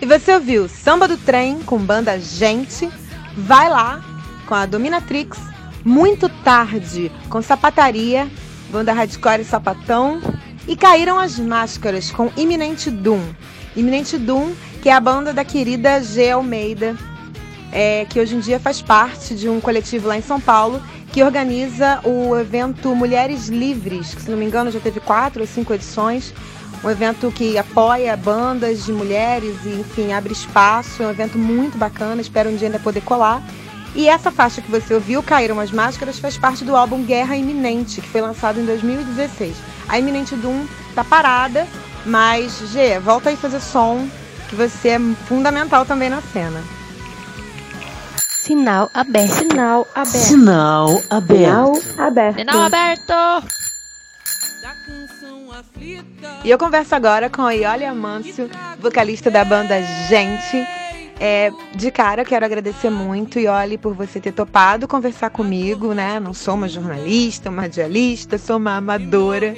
E 0.00 0.06
você 0.06 0.34
ouviu 0.34 0.68
Samba 0.68 1.06
do 1.06 1.16
Trem 1.16 1.60
com 1.60 1.78
banda 1.78 2.18
Gente, 2.18 2.90
Vai 3.36 3.70
Lá 3.70 4.04
com 4.48 4.56
a 4.56 4.66
Dominatrix, 4.66 5.38
Muito 5.84 6.28
Tarde 6.28 7.12
com 7.28 7.40
Sapataria, 7.40 8.28
banda 8.72 8.92
Hardcore 8.92 9.42
e 9.42 9.44
Sapatão 9.44 10.20
e 10.66 10.74
Caíram 10.74 11.16
as 11.16 11.38
Máscaras 11.38 12.10
com 12.10 12.28
Iminente 12.36 12.90
Doom. 12.90 13.22
Iminente 13.76 14.18
Doom, 14.18 14.52
que 14.82 14.88
é 14.88 14.92
a 14.92 15.00
banda 15.00 15.32
da 15.32 15.44
querida 15.44 16.02
G. 16.02 16.30
Almeida, 16.30 16.96
é, 17.72 18.04
que 18.04 18.20
hoje 18.20 18.36
em 18.36 18.40
dia 18.40 18.60
faz 18.60 18.82
parte 18.82 19.34
de 19.34 19.48
um 19.48 19.60
coletivo 19.60 20.08
lá 20.08 20.16
em 20.16 20.22
São 20.22 20.40
Paulo 20.40 20.82
que 21.12 21.22
organiza 21.22 22.00
o 22.04 22.34
evento 22.36 22.94
Mulheres 22.94 23.48
Livres, 23.48 24.14
que 24.14 24.22
se 24.22 24.30
não 24.30 24.38
me 24.38 24.46
engano 24.46 24.70
já 24.70 24.80
teve 24.80 24.98
quatro 24.98 25.42
ou 25.42 25.46
cinco 25.46 25.74
edições 25.74 26.32
um 26.84 26.90
evento 26.90 27.30
que 27.30 27.56
apoia 27.56 28.16
bandas 28.16 28.84
de 28.84 28.92
mulheres 28.92 29.54
e, 29.64 29.68
enfim, 29.68 30.12
abre 30.12 30.32
espaço. 30.32 31.02
É 31.02 31.06
um 31.06 31.10
evento 31.10 31.38
muito 31.38 31.78
bacana, 31.78 32.20
espero 32.20 32.50
um 32.50 32.56
dia 32.56 32.68
ainda 32.68 32.78
poder 32.78 33.02
colar. 33.02 33.42
E 33.94 34.08
essa 34.08 34.32
faixa 34.32 34.60
que 34.60 34.70
você 34.70 34.94
ouviu, 34.94 35.22
Caíram 35.22 35.60
as 35.60 35.70
Máscaras, 35.70 36.18
faz 36.18 36.36
parte 36.36 36.64
do 36.64 36.74
álbum 36.74 37.04
Guerra 37.04 37.36
Iminente, 37.36 38.00
que 38.00 38.08
foi 38.08 38.20
lançado 38.20 38.58
em 38.58 38.64
2016. 38.64 39.54
A 39.88 39.98
Iminente 39.98 40.34
Doom 40.34 40.66
tá 40.94 41.04
parada, 41.04 41.68
mas, 42.04 42.58
Gê, 42.72 42.98
volta 42.98 43.30
aí 43.30 43.36
fazer 43.36 43.60
som, 43.60 44.08
que 44.48 44.56
você 44.56 44.90
é 44.90 44.98
fundamental 45.26 45.84
também 45.84 46.08
na 46.10 46.20
cena. 46.20 46.62
Sinal 48.28 48.90
aberto. 48.92 49.34
Sinal 49.34 49.86
aberto. 49.94 50.16
Sinal 50.16 51.02
aberto. 51.10 51.80
Sinal 51.80 51.82
aberto. 51.98 52.38
Sinal 52.38 52.62
aberto. 52.62 53.62
E 56.44 56.50
eu 56.50 56.58
converso 56.58 56.94
agora 56.94 57.30
com 57.30 57.42
a 57.42 57.52
Iole 57.52 57.84
Amâncio, 57.84 58.50
vocalista 58.80 59.30
da 59.30 59.44
banda 59.44 59.80
Gente. 60.08 60.66
É, 61.20 61.52
de 61.76 61.90
cara, 61.92 62.24
quero 62.24 62.44
agradecer 62.44 62.90
muito, 62.90 63.38
Iole, 63.38 63.78
por 63.78 63.94
você 63.94 64.18
ter 64.18 64.32
topado 64.32 64.88
conversar 64.88 65.30
comigo, 65.30 65.94
né? 65.94 66.18
Não 66.18 66.34
sou 66.34 66.54
uma 66.54 66.68
jornalista, 66.68 67.48
uma 67.48 67.62
radialista, 67.62 68.38
sou 68.38 68.56
uma 68.56 68.76
amadora. 68.76 69.54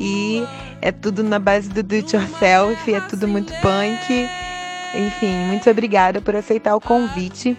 E 0.00 0.42
é 0.80 0.90
tudo 0.90 1.22
na 1.22 1.38
base 1.38 1.68
do 1.68 1.82
do 1.82 1.94
it 1.94 2.14
yourself, 2.14 2.92
é 2.92 3.00
tudo 3.00 3.28
muito 3.28 3.52
punk. 3.60 4.28
Enfim, 4.94 5.34
muito 5.46 5.68
obrigada 5.70 6.20
por 6.20 6.36
aceitar 6.36 6.74
o 6.74 6.80
convite. 6.80 7.56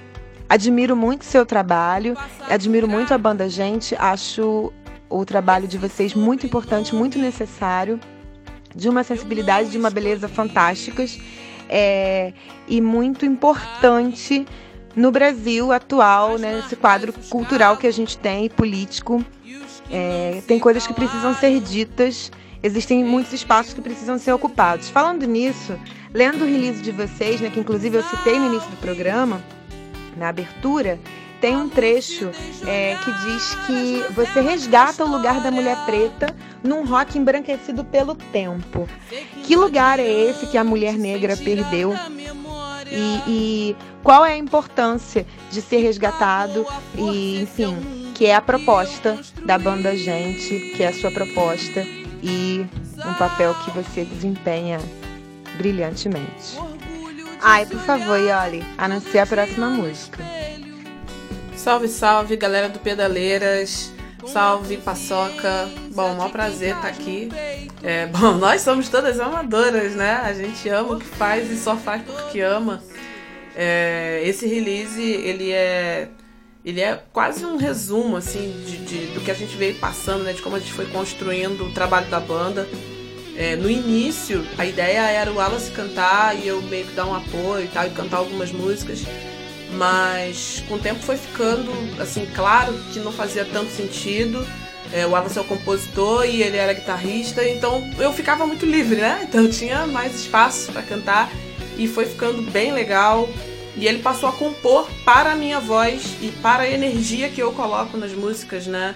Admiro 0.48 0.96
muito 0.96 1.26
seu 1.26 1.46
trabalho, 1.46 2.16
admiro 2.48 2.88
muito 2.88 3.14
a 3.14 3.18
banda 3.18 3.50
Gente, 3.50 3.96
acho 3.96 4.72
o 5.10 5.26
trabalho 5.26 5.68
de 5.68 5.78
vocês 5.78 6.14
muito 6.14 6.46
importante, 6.46 6.94
muito 6.94 7.18
necessário, 7.18 8.00
de 8.76 8.90
uma 8.90 9.04
sensibilidade, 9.04 9.70
de 9.70 9.78
uma 9.78 9.90
beleza 9.90 10.28
fantásticas 10.28 11.20
é, 11.70 12.34
e 12.68 12.82
muito 12.82 13.26
importante 13.26 14.46
no 14.96 15.12
Brasil 15.12 15.72
atual, 15.72 16.38
né, 16.38 16.58
nesse 16.58 16.76
quadro 16.76 17.14
cultural 17.30 17.78
que 17.78 17.88
a 17.88 17.92
gente 17.92 18.18
tem, 18.18 18.50
político. 18.50 19.24
É, 19.96 20.42
tem 20.48 20.58
coisas 20.58 20.88
que 20.88 20.94
precisam 20.94 21.36
ser 21.36 21.60
ditas, 21.60 22.32
existem 22.64 23.04
muitos 23.04 23.32
espaços 23.32 23.76
que 23.76 23.82
precisam 23.82 24.18
ser 24.18 24.34
ocupados. 24.34 24.90
Falando 24.90 25.24
nisso, 25.28 25.78
lendo 26.12 26.44
o 26.44 26.48
release 26.48 26.82
de 26.82 26.92
vocês, 26.92 27.40
né, 27.40 27.52
que 27.52 27.60
inclusive 27.60 27.98
eu 27.98 28.04
citei 28.04 28.40
no 28.40 28.48
início 28.48 28.72
do 28.72 28.78
programa, 28.78 29.40
na 30.18 30.30
abertura, 30.30 31.00
tem 31.40 31.56
um 31.56 31.70
trecho 31.70 32.32
é, 32.66 32.98
que 33.04 33.12
diz 33.12 33.56
que 33.68 34.14
você 34.14 34.42
resgata 34.42 35.06
o 35.06 35.08
lugar 35.08 35.42
da 35.42 35.52
mulher 35.52 35.78
preta 35.86 36.36
num 36.64 36.86
rock 36.86 37.20
embranquecido 37.20 37.84
pelo 37.84 38.16
tempo. 38.16 38.90
Que 39.44 39.56
lugar 39.56 40.00
é 40.00 40.10
esse 40.10 40.48
que 40.48 40.58
a 40.58 40.64
mulher 40.64 40.98
negra 40.98 41.38
perdeu? 41.38 41.94
E, 42.90 43.22
e 43.28 43.76
qual 44.02 44.26
é 44.26 44.34
a 44.34 44.38
importância 44.38 45.26
de 45.52 45.62
ser 45.62 45.80
resgatado? 45.80 46.66
E, 46.98 47.42
enfim, 47.42 48.03
que 48.24 48.28
é 48.28 48.36
a 48.36 48.42
proposta 48.42 49.20
da 49.46 49.58
banda 49.58 49.98
Gente, 49.98 50.58
que 50.78 50.82
é 50.82 50.88
a 50.88 50.94
sua 50.94 51.12
proposta 51.12 51.86
e 52.24 52.66
um 53.06 53.14
papel 53.16 53.54
que 53.66 53.72
você 53.72 54.06
desempenha 54.06 54.80
brilhantemente. 55.58 56.58
Ai, 57.42 57.66
por 57.66 57.82
favor, 57.82 58.18
Yoli, 58.18 58.64
anuncie 58.78 59.20
a 59.20 59.26
próxima 59.26 59.70
música. 59.70 60.24
Salve, 61.54 61.90
salve, 61.90 62.38
galera 62.38 62.70
do 62.70 62.80
Pedaleiras. 62.80 63.92
Salve, 64.26 64.78
Paçoca. 64.78 65.68
Bom, 65.94 66.16
maior 66.16 66.32
prazer 66.32 66.78
estar 66.78 66.82
tá 66.84 66.88
aqui. 66.88 67.28
É, 67.84 68.06
bom, 68.18 68.36
nós 68.36 68.62
somos 68.62 68.88
todas 68.88 69.20
amadoras, 69.20 69.96
né? 69.96 70.22
A 70.24 70.32
gente 70.32 70.70
ama 70.70 70.94
o 70.94 71.00
que 71.02 71.06
faz 71.06 71.52
e 71.52 71.58
só 71.58 71.76
faz 71.76 72.02
porque 72.04 72.40
ama. 72.40 72.82
É, 73.54 74.22
esse 74.24 74.48
release, 74.48 75.02
ele 75.02 75.52
é 75.52 76.08
ele 76.64 76.82
é 76.82 77.02
quase 77.12 77.46
um 77.46 77.58
resumo 77.58 78.18
assim 78.18 78.64
de, 78.66 78.78
de, 78.78 79.06
do 79.14 79.22
que 79.22 79.32
a 79.32 79.34
gente 79.34 79.56
veio 79.56 79.76
passando, 79.76 80.24
né? 80.24 80.34
De 80.34 80.42
como 80.42 80.56
a 80.56 80.60
gente 80.60 80.74
foi 80.74 80.86
construindo 80.86 81.66
o 81.66 81.74
trabalho 81.74 82.08
da 82.08 82.20
banda. 82.20 82.68
É, 83.36 83.56
no 83.56 83.70
início, 83.70 84.46
a 84.58 84.66
ideia 84.66 85.10
era 85.10 85.32
o 85.32 85.36
Wallace 85.36 85.72
cantar 85.72 86.38
e 86.38 86.48
eu 86.48 86.62
meio 86.62 86.86
que 86.86 86.94
dar 86.94 87.06
um 87.08 87.16
apoio 87.16 87.66
e 87.66 87.68
tal, 87.68 87.88
e 87.88 87.90
cantar 87.90 88.18
algumas 88.18 88.52
músicas 88.52 89.04
mas 89.74 90.64
com 90.68 90.76
o 90.76 90.80
tempo 90.80 91.00
foi 91.02 91.18
ficando 91.18 91.72
assim 92.00 92.28
claro 92.34 92.74
que 92.92 93.00
não 93.00 93.12
fazia 93.12 93.46
tanto 93.46 93.72
sentido. 93.72 94.46
É, 94.92 95.08
o 95.08 95.16
Alan 95.16 95.30
é 95.36 95.40
o 95.40 95.44
compositor 95.44 96.26
e 96.26 96.44
ele 96.44 96.58
era 96.58 96.72
guitarrista, 96.72 97.44
então 97.48 97.84
eu 97.98 98.14
ficava 98.14 98.46
muito 98.46 98.64
livre, 98.64 98.98
né? 98.98 99.26
Então 99.28 99.42
eu 99.42 99.50
tinha 99.50 99.88
mais 99.88 100.14
espaço 100.16 100.72
para 100.72 100.84
cantar 100.84 101.32
e 101.78 101.88
foi 101.88 102.06
ficando 102.06 102.44
bem 102.52 102.72
legal. 102.72 103.28
E 103.76 103.88
ele 103.88 104.00
passou 104.00 104.30
a 104.30 104.32
compor 104.32 104.88
para 105.04 105.32
a 105.32 105.36
minha 105.36 105.60
voz 105.60 106.18
e 106.22 106.32
para 106.42 106.64
a 106.64 106.70
energia 106.70 107.30
que 107.30 107.42
eu 107.42 107.52
coloco 107.54 107.98
nas 107.98 108.12
músicas, 108.12 108.68
né? 108.68 108.96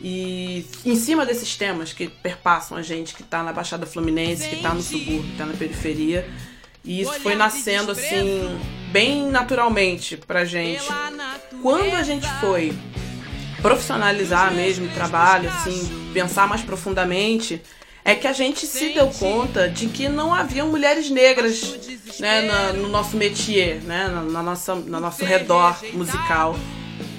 E 0.00 0.66
em 0.84 0.94
cima 0.94 1.26
desses 1.26 1.56
temas 1.56 1.92
que 1.92 2.08
perpassam 2.08 2.76
a 2.76 2.82
gente 2.82 3.14
que 3.14 3.22
está 3.22 3.42
na 3.42 3.52
Baixada 3.52 3.86
Fluminense, 3.86 4.48
que 4.48 4.56
está 4.56 4.72
no 4.72 4.82
subúrbio, 4.82 5.22
que 5.22 5.32
está 5.32 5.46
na 5.46 5.54
periferia. 5.54 6.28
E 6.84 7.00
isso 7.00 7.20
foi 7.20 7.34
nascendo 7.34 7.92
assim, 7.92 8.60
bem 8.92 9.28
naturalmente 9.28 10.16
pra 10.16 10.44
gente. 10.44 10.84
Quando 11.62 11.94
a 11.94 12.02
gente 12.02 12.26
foi 12.40 12.72
profissionalizar 13.60 14.54
mesmo 14.54 14.86
o 14.86 14.90
trabalho, 14.90 15.48
assim, 15.48 16.10
pensar 16.14 16.46
mais 16.46 16.62
profundamente, 16.62 17.60
é 18.08 18.14
que 18.14 18.26
a 18.26 18.32
gente 18.32 18.66
se 18.66 18.94
deu 18.94 19.08
conta 19.08 19.68
de 19.68 19.86
que 19.86 20.08
não 20.08 20.32
havia 20.32 20.64
mulheres 20.64 21.10
negras 21.10 21.76
né, 22.18 22.40
na, 22.40 22.72
no 22.72 22.88
nosso 22.88 23.18
métier, 23.18 23.82
né, 23.82 24.08
na, 24.08 24.22
na, 24.22 24.42
nossa, 24.42 24.74
no 24.74 24.98
nosso 24.98 25.26
redor 25.26 25.78
musical. 25.92 26.56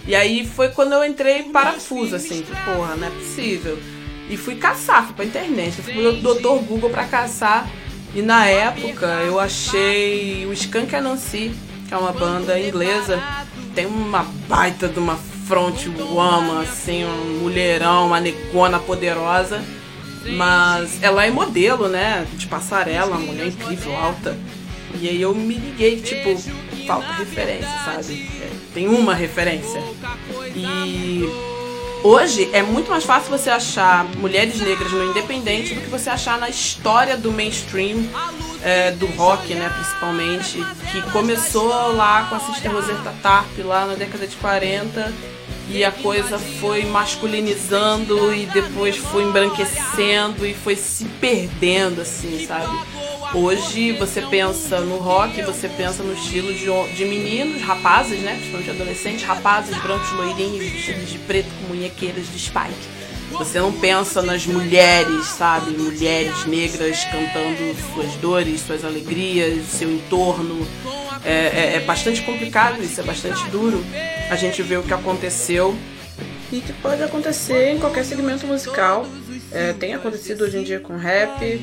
E 0.07 0.15
aí 0.15 0.47
foi 0.47 0.69
quando 0.69 0.93
eu 0.93 1.05
entrei 1.05 1.43
parafuso, 1.43 2.15
assim, 2.15 2.41
que 2.41 2.51
porra, 2.65 2.95
não 2.95 3.07
é 3.07 3.11
possível. 3.11 3.77
E 4.31 4.35
fui 4.35 4.55
caçar, 4.55 5.05
fui 5.05 5.13
pra 5.13 5.25
internet, 5.25 5.79
fui 5.79 5.93
pro 5.93 6.13
doutor 6.13 6.57
Google 6.63 6.89
pra 6.89 7.05
caçar. 7.05 7.69
E 8.15 8.23
na 8.23 8.47
época 8.47 9.05
eu 9.27 9.39
achei 9.39 10.47
o 10.47 10.53
Skunk 10.53 10.95
Anansi, 10.95 11.51
que 11.87 11.93
é 11.93 11.97
uma 11.97 12.13
banda 12.13 12.59
inglesa, 12.59 13.21
tem 13.75 13.85
uma 13.85 14.23
baita 14.47 14.87
de 14.87 14.97
uma 14.97 15.19
front 15.47 15.85
woman, 15.99 16.61
assim, 16.61 17.05
um 17.05 17.41
mulherão, 17.43 18.07
uma 18.07 18.19
negona 18.19 18.79
poderosa. 18.79 19.63
Mas 20.25 21.01
ela 21.01 21.25
é 21.25 21.31
modelo, 21.31 21.87
né? 21.87 22.25
De 22.33 22.47
passarela, 22.47 23.17
uma 23.17 23.19
mulher 23.19 23.47
incrível, 23.47 23.95
alta. 23.95 24.37
E 24.99 25.07
aí 25.07 25.21
eu 25.21 25.33
me 25.33 25.55
liguei, 25.55 26.01
tipo, 26.01 26.35
falta 26.85 27.11
referência, 27.13 27.69
sabe? 27.85 28.27
É, 28.41 28.49
tem 28.73 28.87
uma 28.87 29.13
referência. 29.13 29.81
E 30.55 31.23
hoje 32.03 32.49
é 32.53 32.61
muito 32.61 32.89
mais 32.89 33.03
fácil 33.03 33.29
você 33.29 33.49
achar 33.49 34.03
mulheres 34.17 34.59
negras 34.59 34.91
no 34.91 35.05
independente 35.05 35.75
do 35.75 35.81
que 35.81 35.89
você 35.89 36.09
achar 36.09 36.37
na 36.39 36.49
história 36.49 37.15
do 37.15 37.31
mainstream, 37.31 38.03
é, 38.63 38.91
do 38.91 39.05
rock, 39.05 39.53
né, 39.53 39.71
principalmente, 39.73 40.65
que 40.91 41.01
começou 41.11 41.93
lá 41.93 42.25
com 42.27 42.35
a 42.35 42.39
Sister 42.39 42.71
Rosetta 42.71 43.13
Tarp 43.21 43.47
lá 43.59 43.85
na 43.85 43.93
década 43.93 44.27
de 44.27 44.35
40 44.37 45.13
e 45.69 45.83
a 45.83 45.91
coisa 45.91 46.39
foi 46.39 46.83
masculinizando 46.85 48.33
e 48.33 48.45
depois 48.47 48.97
foi 48.97 49.23
embranquecendo 49.23 50.45
e 50.45 50.53
foi 50.53 50.75
se 50.75 51.05
perdendo, 51.05 52.01
assim, 52.01 52.45
sabe? 52.45 52.75
Hoje 53.33 53.91
você 53.93 54.21
pensa 54.23 54.79
no 54.79 54.97
rock, 54.97 55.41
você 55.43 55.69
pensa 55.69 56.01
no 56.01 56.13
estilo 56.13 56.51
de, 56.53 56.95
de 56.95 57.05
meninos, 57.05 57.61
rapazes, 57.61 58.19
né? 58.21 58.33
Principalmente 58.33 58.71
adolescentes, 58.71 59.23
rapazes 59.23 59.77
brancos, 59.83 60.11
loirinhos, 60.13 60.71
vestidos 60.71 61.09
de 61.11 61.19
preto 61.19 61.49
com 61.61 61.75
munhequeiras 61.75 62.25
de 62.31 62.39
spike. 62.39 62.98
Você 63.39 63.59
não 63.59 63.71
pensa 63.71 64.21
nas 64.21 64.45
mulheres, 64.45 65.25
sabe? 65.25 65.71
Mulheres 65.71 66.45
negras 66.45 67.03
cantando 67.05 67.75
suas 67.93 68.13
dores, 68.15 68.61
suas 68.61 68.85
alegrias, 68.85 69.65
seu 69.65 69.91
entorno. 69.91 70.67
É, 71.25 71.31
é, 71.31 71.75
é 71.75 71.79
bastante 71.79 72.21
complicado 72.21 72.81
isso, 72.81 73.01
é 73.01 73.03
bastante 73.03 73.43
duro 73.49 73.83
a 74.29 74.35
gente 74.35 74.61
vê 74.61 74.77
o 74.77 74.83
que 74.83 74.93
aconteceu 74.93 75.75
e 76.51 76.61
que 76.61 76.71
pode 76.73 77.01
acontecer 77.01 77.71
em 77.71 77.79
qualquer 77.79 78.05
segmento 78.05 78.45
musical. 78.45 79.05
É, 79.51 79.73
tem 79.73 79.95
acontecido 79.95 80.43
hoje 80.43 80.59
em 80.59 80.63
dia 80.63 80.79
com 80.79 80.95
rap, 80.95 81.59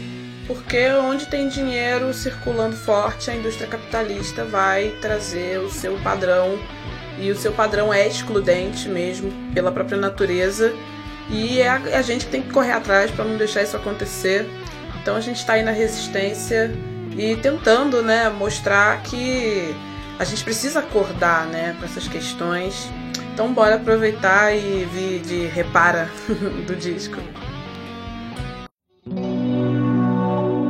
porque 0.48 0.90
onde 0.90 1.26
tem 1.26 1.48
dinheiro 1.48 2.12
circulando 2.12 2.76
forte, 2.76 3.30
a 3.30 3.36
indústria 3.36 3.68
capitalista 3.68 4.44
vai 4.44 4.92
trazer 5.00 5.60
o 5.60 5.70
seu 5.70 5.96
padrão 5.98 6.58
e 7.20 7.30
o 7.30 7.36
seu 7.36 7.52
padrão 7.52 7.94
é 7.94 8.06
excludente 8.06 8.88
mesmo 8.88 9.32
pela 9.54 9.70
própria 9.70 9.96
natureza 9.96 10.74
e 11.30 11.60
é 11.60 11.68
a, 11.68 11.80
é 11.86 11.96
a 11.96 12.02
gente 12.02 12.26
que 12.26 12.30
tem 12.30 12.42
que 12.42 12.52
correr 12.52 12.72
atrás 12.72 13.10
para 13.10 13.24
não 13.24 13.36
deixar 13.36 13.62
isso 13.62 13.76
acontecer. 13.76 14.48
Então 15.00 15.16
a 15.16 15.20
gente 15.20 15.36
está 15.36 15.54
aí 15.54 15.62
na 15.62 15.70
resistência 15.70 16.72
e 17.16 17.36
tentando, 17.36 18.02
né, 18.02 18.28
mostrar 18.28 19.02
que 19.02 19.74
a 20.18 20.24
gente 20.24 20.42
precisa 20.44 20.80
acordar, 20.80 21.46
né, 21.46 21.76
com 21.78 21.84
essas 21.84 22.08
questões. 22.08 22.90
Então 23.32 23.52
bora 23.52 23.76
aproveitar 23.76 24.54
e 24.54 24.86
vir 24.92 25.20
de 25.20 25.46
repara 25.46 26.10
do 26.66 26.74
disco. 26.74 27.18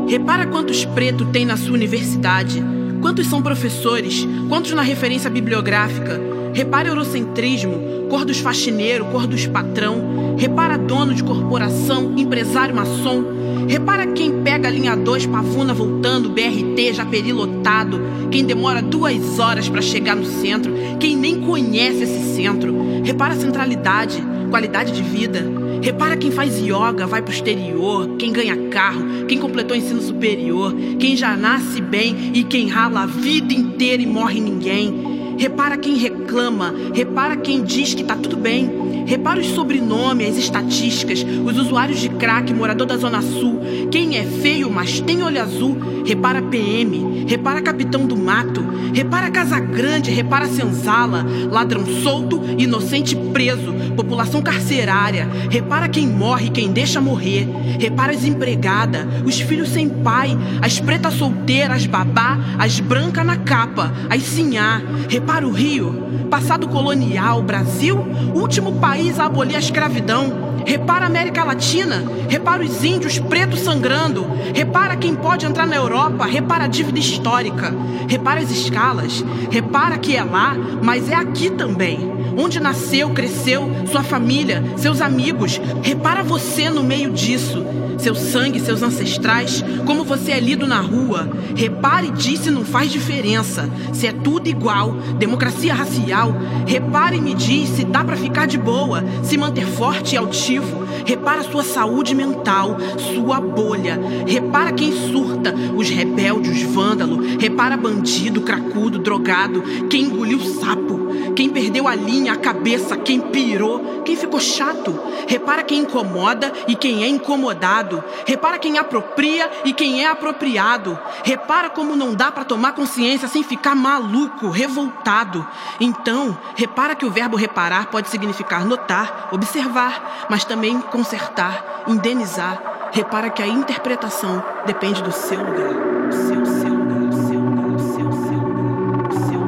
Repara 0.08 0.46
quantos 0.46 0.84
pretos 0.84 1.28
tem 1.32 1.44
na 1.44 1.56
sua 1.56 1.74
universidade, 1.74 2.62
quantos 3.02 3.26
são 3.26 3.42
professores, 3.42 4.26
quantos 4.48 4.72
na 4.72 4.82
referência 4.82 5.28
bibliográfica. 5.28 6.35
Repara 6.56 6.88
eurocentrismo, 6.88 8.08
cor 8.08 8.24
dos 8.24 8.38
faxineiros, 8.38 9.06
cor 9.08 9.26
dos 9.26 9.46
patrão. 9.46 10.36
Repara 10.38 10.78
dono 10.78 11.12
de 11.12 11.22
corporação, 11.22 12.14
empresário 12.16 12.74
maçom. 12.74 13.22
Repara 13.68 14.06
quem 14.06 14.42
pega 14.42 14.66
a 14.66 14.70
linha 14.70 14.96
2 14.96 15.26
pavuna 15.26 15.74
voltando, 15.74 16.30
BRT 16.30 16.94
já 16.94 17.04
perilotado. 17.04 18.00
Quem 18.30 18.42
demora 18.42 18.80
duas 18.80 19.38
horas 19.38 19.68
para 19.68 19.82
chegar 19.82 20.16
no 20.16 20.24
centro, 20.24 20.72
quem 20.98 21.14
nem 21.14 21.42
conhece 21.42 22.04
esse 22.04 22.34
centro. 22.34 22.74
Repara 23.04 23.34
a 23.34 23.36
centralidade, 23.36 24.16
qualidade 24.48 24.92
de 24.92 25.02
vida. 25.02 25.44
Repara 25.82 26.16
quem 26.16 26.30
faz 26.30 26.58
yoga, 26.58 27.06
vai 27.06 27.20
pro 27.20 27.34
exterior, 27.34 28.16
quem 28.18 28.32
ganha 28.32 28.56
carro, 28.70 29.26
quem 29.28 29.38
completou 29.38 29.76
ensino 29.76 30.00
superior, 30.00 30.74
quem 30.98 31.18
já 31.18 31.36
nasce 31.36 31.82
bem 31.82 32.30
e 32.32 32.42
quem 32.44 32.66
rala 32.66 33.02
a 33.02 33.06
vida 33.06 33.52
inteira 33.52 34.02
e 34.02 34.06
morre 34.06 34.40
ninguém. 34.40 35.15
Repara 35.38 35.76
quem 35.76 35.96
reclama, 35.96 36.74
repara 36.94 37.36
quem 37.36 37.62
diz 37.62 37.94
que 37.94 38.04
tá 38.04 38.16
tudo 38.16 38.36
bem. 38.36 38.86
Repara 39.06 39.38
os 39.38 39.46
sobrenomes, 39.46 40.30
as 40.30 40.36
estatísticas, 40.36 41.24
os 41.44 41.56
usuários 41.56 42.00
de 42.00 42.08
crack, 42.08 42.52
morador 42.52 42.88
da 42.88 42.96
Zona 42.96 43.22
Sul. 43.22 43.60
Quem 43.88 44.18
é 44.18 44.24
feio, 44.24 44.68
mas 44.68 45.00
tem 45.00 45.22
olho 45.22 45.40
azul. 45.40 45.76
Repara 46.04 46.42
PM, 46.42 47.24
repara 47.26 47.62
capitão 47.62 48.04
do 48.04 48.16
mato. 48.16 48.64
Repara 48.92 49.30
Casa 49.30 49.60
Grande, 49.60 50.10
repara 50.10 50.46
senzala. 50.46 51.24
Ladrão 51.50 51.86
solto, 52.02 52.40
inocente 52.58 53.14
preso. 53.32 53.72
População 53.94 54.42
carcerária. 54.42 55.28
Repara 55.50 55.88
quem 55.88 56.08
morre, 56.08 56.50
quem 56.50 56.72
deixa 56.72 57.00
morrer. 57.00 57.46
Repara 57.78 58.12
as 58.12 58.24
empregadas, 58.24 59.06
os 59.24 59.38
filhos 59.38 59.68
sem 59.68 59.88
pai, 59.88 60.36
as 60.60 60.80
pretas 60.80 61.14
solteiras, 61.14 61.76
as 61.76 61.86
babá, 61.86 62.38
as 62.58 62.80
brancas 62.80 63.24
na 63.24 63.36
capa, 63.36 63.92
as 64.10 64.22
sinhá. 64.22 64.82
Repara 65.08 65.25
o 65.46 65.50
Rio, 65.50 66.26
passado 66.30 66.66
colonial, 66.68 67.42
Brasil, 67.42 67.98
último 68.34 68.76
país 68.76 69.20
a 69.20 69.26
abolir 69.26 69.56
a 69.56 69.58
escravidão. 69.58 70.46
Repara 70.64 71.04
a 71.04 71.08
América 71.08 71.44
Latina, 71.44 72.02
repara 72.28 72.64
os 72.64 72.82
índios 72.82 73.18
pretos 73.18 73.60
sangrando, 73.60 74.26
repara 74.54 74.96
quem 74.96 75.14
pode 75.14 75.44
entrar 75.44 75.66
na 75.66 75.76
Europa, 75.76 76.24
repara 76.24 76.64
a 76.64 76.68
dívida 76.68 76.98
histórica, 76.98 77.72
repara 78.08 78.40
as 78.40 78.50
escalas, 78.50 79.24
repara 79.50 79.98
que 79.98 80.16
é 80.16 80.24
lá, 80.24 80.56
mas 80.82 81.08
é 81.08 81.14
aqui 81.14 81.50
também. 81.50 82.15
Onde 82.36 82.60
nasceu, 82.60 83.10
cresceu, 83.10 83.70
sua 83.90 84.02
família, 84.02 84.62
seus 84.76 85.00
amigos, 85.00 85.60
repara 85.82 86.22
você 86.22 86.70
no 86.70 86.82
meio 86.82 87.10
disso. 87.12 87.64
Seu 87.98 88.14
sangue, 88.14 88.60
seus 88.60 88.82
ancestrais, 88.82 89.64
como 89.86 90.04
você 90.04 90.32
é 90.32 90.40
lido 90.40 90.66
na 90.66 90.80
rua. 90.80 91.28
Repare 91.54 92.08
e 92.08 92.12
diz 92.12 92.40
se 92.40 92.50
não 92.50 92.64
faz 92.64 92.90
diferença. 92.90 93.68
Se 93.92 94.06
é 94.06 94.12
tudo 94.12 94.48
igual, 94.48 94.92
democracia 95.18 95.74
racial. 95.74 96.34
Repare 96.66 97.16
e 97.16 97.20
me 97.20 97.34
diz 97.34 97.70
se 97.70 97.84
dá 97.84 98.04
para 98.04 98.16
ficar 98.16 98.46
de 98.46 98.58
boa, 98.58 99.02
se 99.22 99.38
manter 99.38 99.66
forte 99.66 100.14
e 100.14 100.18
altivo. 100.18 100.85
Repara 101.06 101.44
sua 101.44 101.62
saúde 101.62 102.14
mental, 102.14 102.76
sua 103.14 103.40
bolha. 103.40 103.98
Repara 104.26 104.72
quem 104.72 104.92
surta, 104.92 105.54
os 105.76 105.88
rebeldes, 105.88 106.50
os 106.50 106.62
vândalos. 106.62 107.36
Repara 107.40 107.76
bandido, 107.76 108.40
cracudo, 108.40 108.98
drogado, 108.98 109.62
quem 109.88 110.02
engoliu 110.02 110.40
sapo, 110.40 111.06
quem 111.36 111.48
perdeu 111.48 111.86
a 111.86 111.94
linha, 111.94 112.32
a 112.32 112.36
cabeça, 112.36 112.96
quem 112.96 113.20
pirou, 113.20 114.02
quem 114.04 114.16
ficou 114.16 114.40
chato. 114.40 114.98
Repara 115.28 115.62
quem 115.62 115.80
incomoda 115.80 116.52
e 116.66 116.74
quem 116.74 117.04
é 117.04 117.08
incomodado. 117.08 118.02
Repara 118.24 118.58
quem 118.58 118.78
apropria 118.78 119.50
e 119.64 119.72
quem 119.72 120.04
é 120.04 120.08
apropriado. 120.08 120.98
Repara 121.22 121.70
como 121.70 121.94
não 121.94 122.14
dá 122.14 122.32
para 122.32 122.44
tomar 122.44 122.72
consciência 122.72 123.28
sem 123.28 123.42
ficar 123.42 123.74
maluco, 123.74 124.48
revoltado. 124.48 125.46
Então, 125.80 126.36
repara 126.56 126.94
que 126.94 127.06
o 127.06 127.10
verbo 127.10 127.36
reparar 127.36 127.86
pode 127.90 128.08
significar 128.08 128.64
notar, 128.64 129.28
observar, 129.30 130.26
mas 130.28 130.44
também 130.44 130.80
consertar, 130.96 131.84
indenizar. 131.86 132.90
Repara 132.90 133.28
que 133.28 133.42
a 133.42 133.46
interpretação 133.46 134.42
depende 134.64 135.02
do 135.02 135.12
seu 135.12 135.38
lugar. 135.38 136.10
Seu, 136.10 136.46
seu 136.46 136.74
lugar, 136.74 137.12
seu 137.12 137.38
lugar, 137.38 137.78
seu, 137.78 138.12
seu 138.12 138.38
lugar, 138.38 139.12
seu 139.28 139.46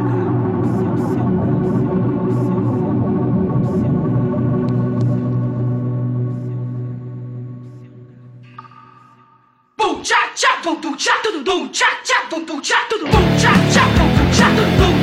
Bum 9.78 10.02
cha 10.02 10.28
cha 10.34 10.56
bum 10.62 10.96
cha 10.96 11.14
tudo 11.22 11.42
bum 11.42 11.68
cha 11.68 11.86
cha 12.04 12.26
bum 12.28 12.60
cha 12.60 12.76
tudo 12.90 13.06
bum 13.06 13.36
cha 13.38 13.52
cha 13.72 13.86
bum 13.96 14.30
cha 14.36 14.48
tudo 14.50 14.76
bum 14.76 14.97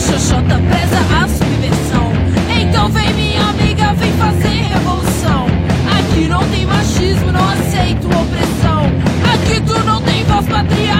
xoxota 0.00 0.58
presa 0.68 0.98
à 1.22 1.28
subversão. 1.28 2.12
Então 2.60 2.88
vem 2.88 3.12
minha 3.14 3.42
amiga, 3.42 3.92
vem 3.94 4.12
fazer 4.12 4.48
revolução. 4.48 5.46
Aqui 5.98 6.28
não 6.28 6.42
tem 6.48 6.66
machismo, 6.66 7.32
não 7.32 7.48
aceito 7.48 8.06
opressão. 8.06 8.86
Aqui 9.34 9.60
tu 9.60 9.78
não 9.84 10.00
tem 10.02 10.24
voz 10.24 10.46
patriarcal. 10.46 10.99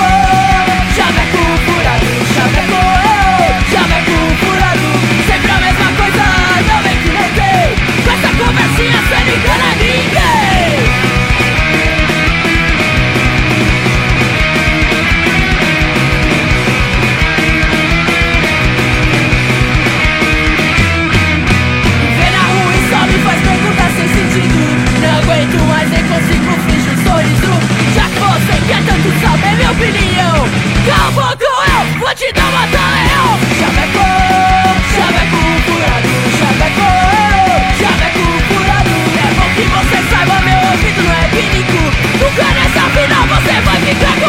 consigo 26.11 26.51
fingir 26.67 26.91
um 26.91 27.03
sorriso 27.03 27.51
Já 27.95 28.03
que 28.03 28.19
você 28.19 28.55
quer 28.67 28.83
tanto 28.85 29.09
saber 29.21 29.55
minha 29.55 29.71
opinião 29.71 30.35
Cala 30.85 31.40
vou 31.99 32.13
te 32.15 32.31
dar 32.33 32.47
uma 32.49 32.65
leão 32.65 33.39
Chaveco, 33.59 34.05
chaveco 34.95 35.41
furado, 35.65 36.09
chaveco, 36.37 36.87
chaveco 37.79 38.25
furado. 38.47 38.93
É 39.17 39.27
bom 39.35 39.49
que 39.55 39.63
você 39.63 39.97
saiba, 40.09 40.39
meu 40.41 40.71
ouvido 40.71 41.01
não 41.03 41.13
é 41.13 41.27
pinico 41.29 41.81
Nunca 42.19 42.45
nessa 42.53 42.89
final 42.89 43.23
você 43.27 43.61
vai 43.61 43.79
ficar 43.81 44.20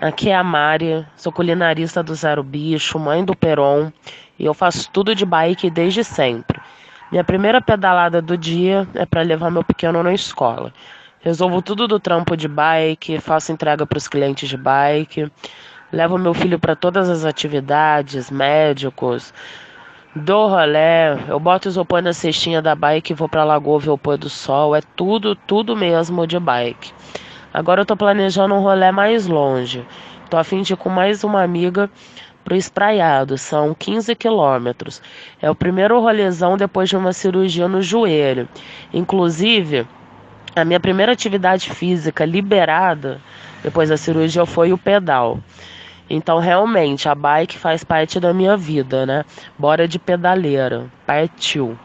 aqui 0.00 0.30
é 0.30 0.34
a 0.34 0.42
Mari, 0.42 1.06
sou 1.16 1.30
culinarista 1.30 2.02
do 2.02 2.14
Zero 2.14 2.42
Bicho, 2.42 2.98
mãe 2.98 3.24
do 3.24 3.36
Peron, 3.36 3.92
e 4.38 4.44
eu 4.46 4.54
faço 4.54 4.90
tudo 4.90 5.14
de 5.14 5.26
bike 5.26 5.68
desde 5.68 6.02
sempre. 6.02 6.58
Minha 7.12 7.22
primeira 7.22 7.60
pedalada 7.60 8.22
do 8.22 8.36
dia 8.36 8.88
é 8.94 9.04
para 9.04 9.20
levar 9.20 9.50
meu 9.50 9.62
pequeno 9.62 10.02
na 10.02 10.14
escola. 10.14 10.72
Resolvo 11.20 11.60
tudo 11.60 11.86
do 11.86 12.00
trampo 12.00 12.34
de 12.34 12.48
bike, 12.48 13.20
faço 13.20 13.52
entrega 13.52 13.86
para 13.86 13.98
os 13.98 14.08
clientes 14.08 14.48
de 14.48 14.56
bike, 14.56 15.30
levo 15.92 16.16
meu 16.16 16.32
filho 16.32 16.58
para 16.58 16.74
todas 16.74 17.10
as 17.10 17.26
atividades, 17.26 18.30
médicos, 18.30 19.34
dou 20.16 20.48
rolé, 20.48 21.18
eu 21.28 21.38
boto 21.38 21.68
isopor 21.68 22.00
na 22.00 22.14
cestinha 22.14 22.62
da 22.62 22.74
bike 22.74 23.12
e 23.12 23.14
vou 23.14 23.28
pra 23.28 23.44
lagoa 23.44 23.78
ver 23.78 23.90
o 23.90 23.98
pôr 23.98 24.16
do 24.16 24.30
sol, 24.30 24.74
é 24.74 24.80
tudo, 24.96 25.34
tudo 25.34 25.76
mesmo 25.76 26.26
de 26.26 26.38
bike. 26.38 26.94
Agora 27.52 27.80
eu 27.80 27.86
tô 27.86 27.96
planejando 27.96 28.54
um 28.54 28.60
rolê 28.60 28.92
mais 28.92 29.26
longe. 29.26 29.84
Tô 30.28 30.36
a 30.36 30.44
fim 30.44 30.62
de 30.62 30.74
ir 30.74 30.76
com 30.76 30.88
mais 30.88 31.24
uma 31.24 31.42
amiga 31.42 31.90
pro 32.44 32.56
espraiado, 32.56 33.36
são 33.36 33.74
15 33.74 34.14
quilômetros. 34.14 35.02
É 35.42 35.50
o 35.50 35.54
primeiro 35.54 36.00
rolezão 36.00 36.56
depois 36.56 36.88
de 36.88 36.96
uma 36.96 37.12
cirurgia 37.12 37.68
no 37.68 37.82
joelho. 37.82 38.48
Inclusive, 38.92 39.86
a 40.54 40.64
minha 40.64 40.80
primeira 40.80 41.12
atividade 41.12 41.70
física 41.70 42.24
liberada 42.24 43.20
depois 43.62 43.88
da 43.88 43.96
cirurgia 43.96 44.46
foi 44.46 44.72
o 44.72 44.78
pedal. 44.78 45.38
Então, 46.08 46.38
realmente, 46.38 47.08
a 47.08 47.14
bike 47.14 47.56
faz 47.56 47.84
parte 47.84 48.18
da 48.18 48.34
minha 48.34 48.56
vida, 48.56 49.06
né? 49.06 49.24
Bora 49.56 49.86
de 49.86 49.98
pedaleira. 49.98 50.86
Partiu. 51.06 51.78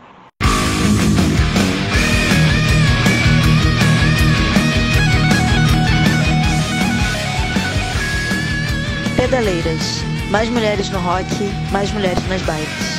pedaleiras. 9.26 10.04
Mais 10.30 10.50
mulheres 10.50 10.90
no 10.92 11.00
rock, 11.00 11.26
mais 11.72 11.92
mulheres 11.92 12.24
nas 12.28 12.42
bikes. 12.44 12.96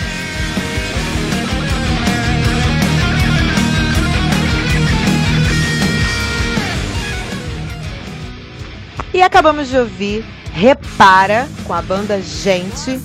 E 9.14 9.22
acabamos 9.22 9.68
de 9.68 9.78
ouvir 9.78 10.24
Repara 10.52 11.46
com 11.64 11.72
a 11.72 11.82
banda 11.82 12.20
Gente, 12.20 13.00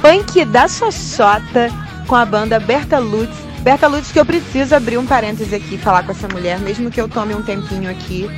Punk 0.00 0.44
da 0.44 0.68
Xoxota 0.68 1.68
com 2.06 2.14
a 2.14 2.24
banda 2.24 2.60
Berta 2.60 2.98
Lutz. 2.98 3.34
Berta 3.60 3.88
Lutz, 3.88 4.12
que 4.12 4.20
eu 4.20 4.26
preciso 4.26 4.74
abrir 4.74 4.98
um 4.98 5.06
parêntese 5.06 5.54
aqui 5.54 5.74
e 5.74 5.78
falar 5.78 6.04
com 6.04 6.12
essa 6.12 6.28
mulher, 6.28 6.58
mesmo 6.60 6.90
que 6.90 7.00
eu 7.00 7.08
tome 7.08 7.34
um 7.34 7.42
tempinho 7.42 7.90
aqui 7.90 8.28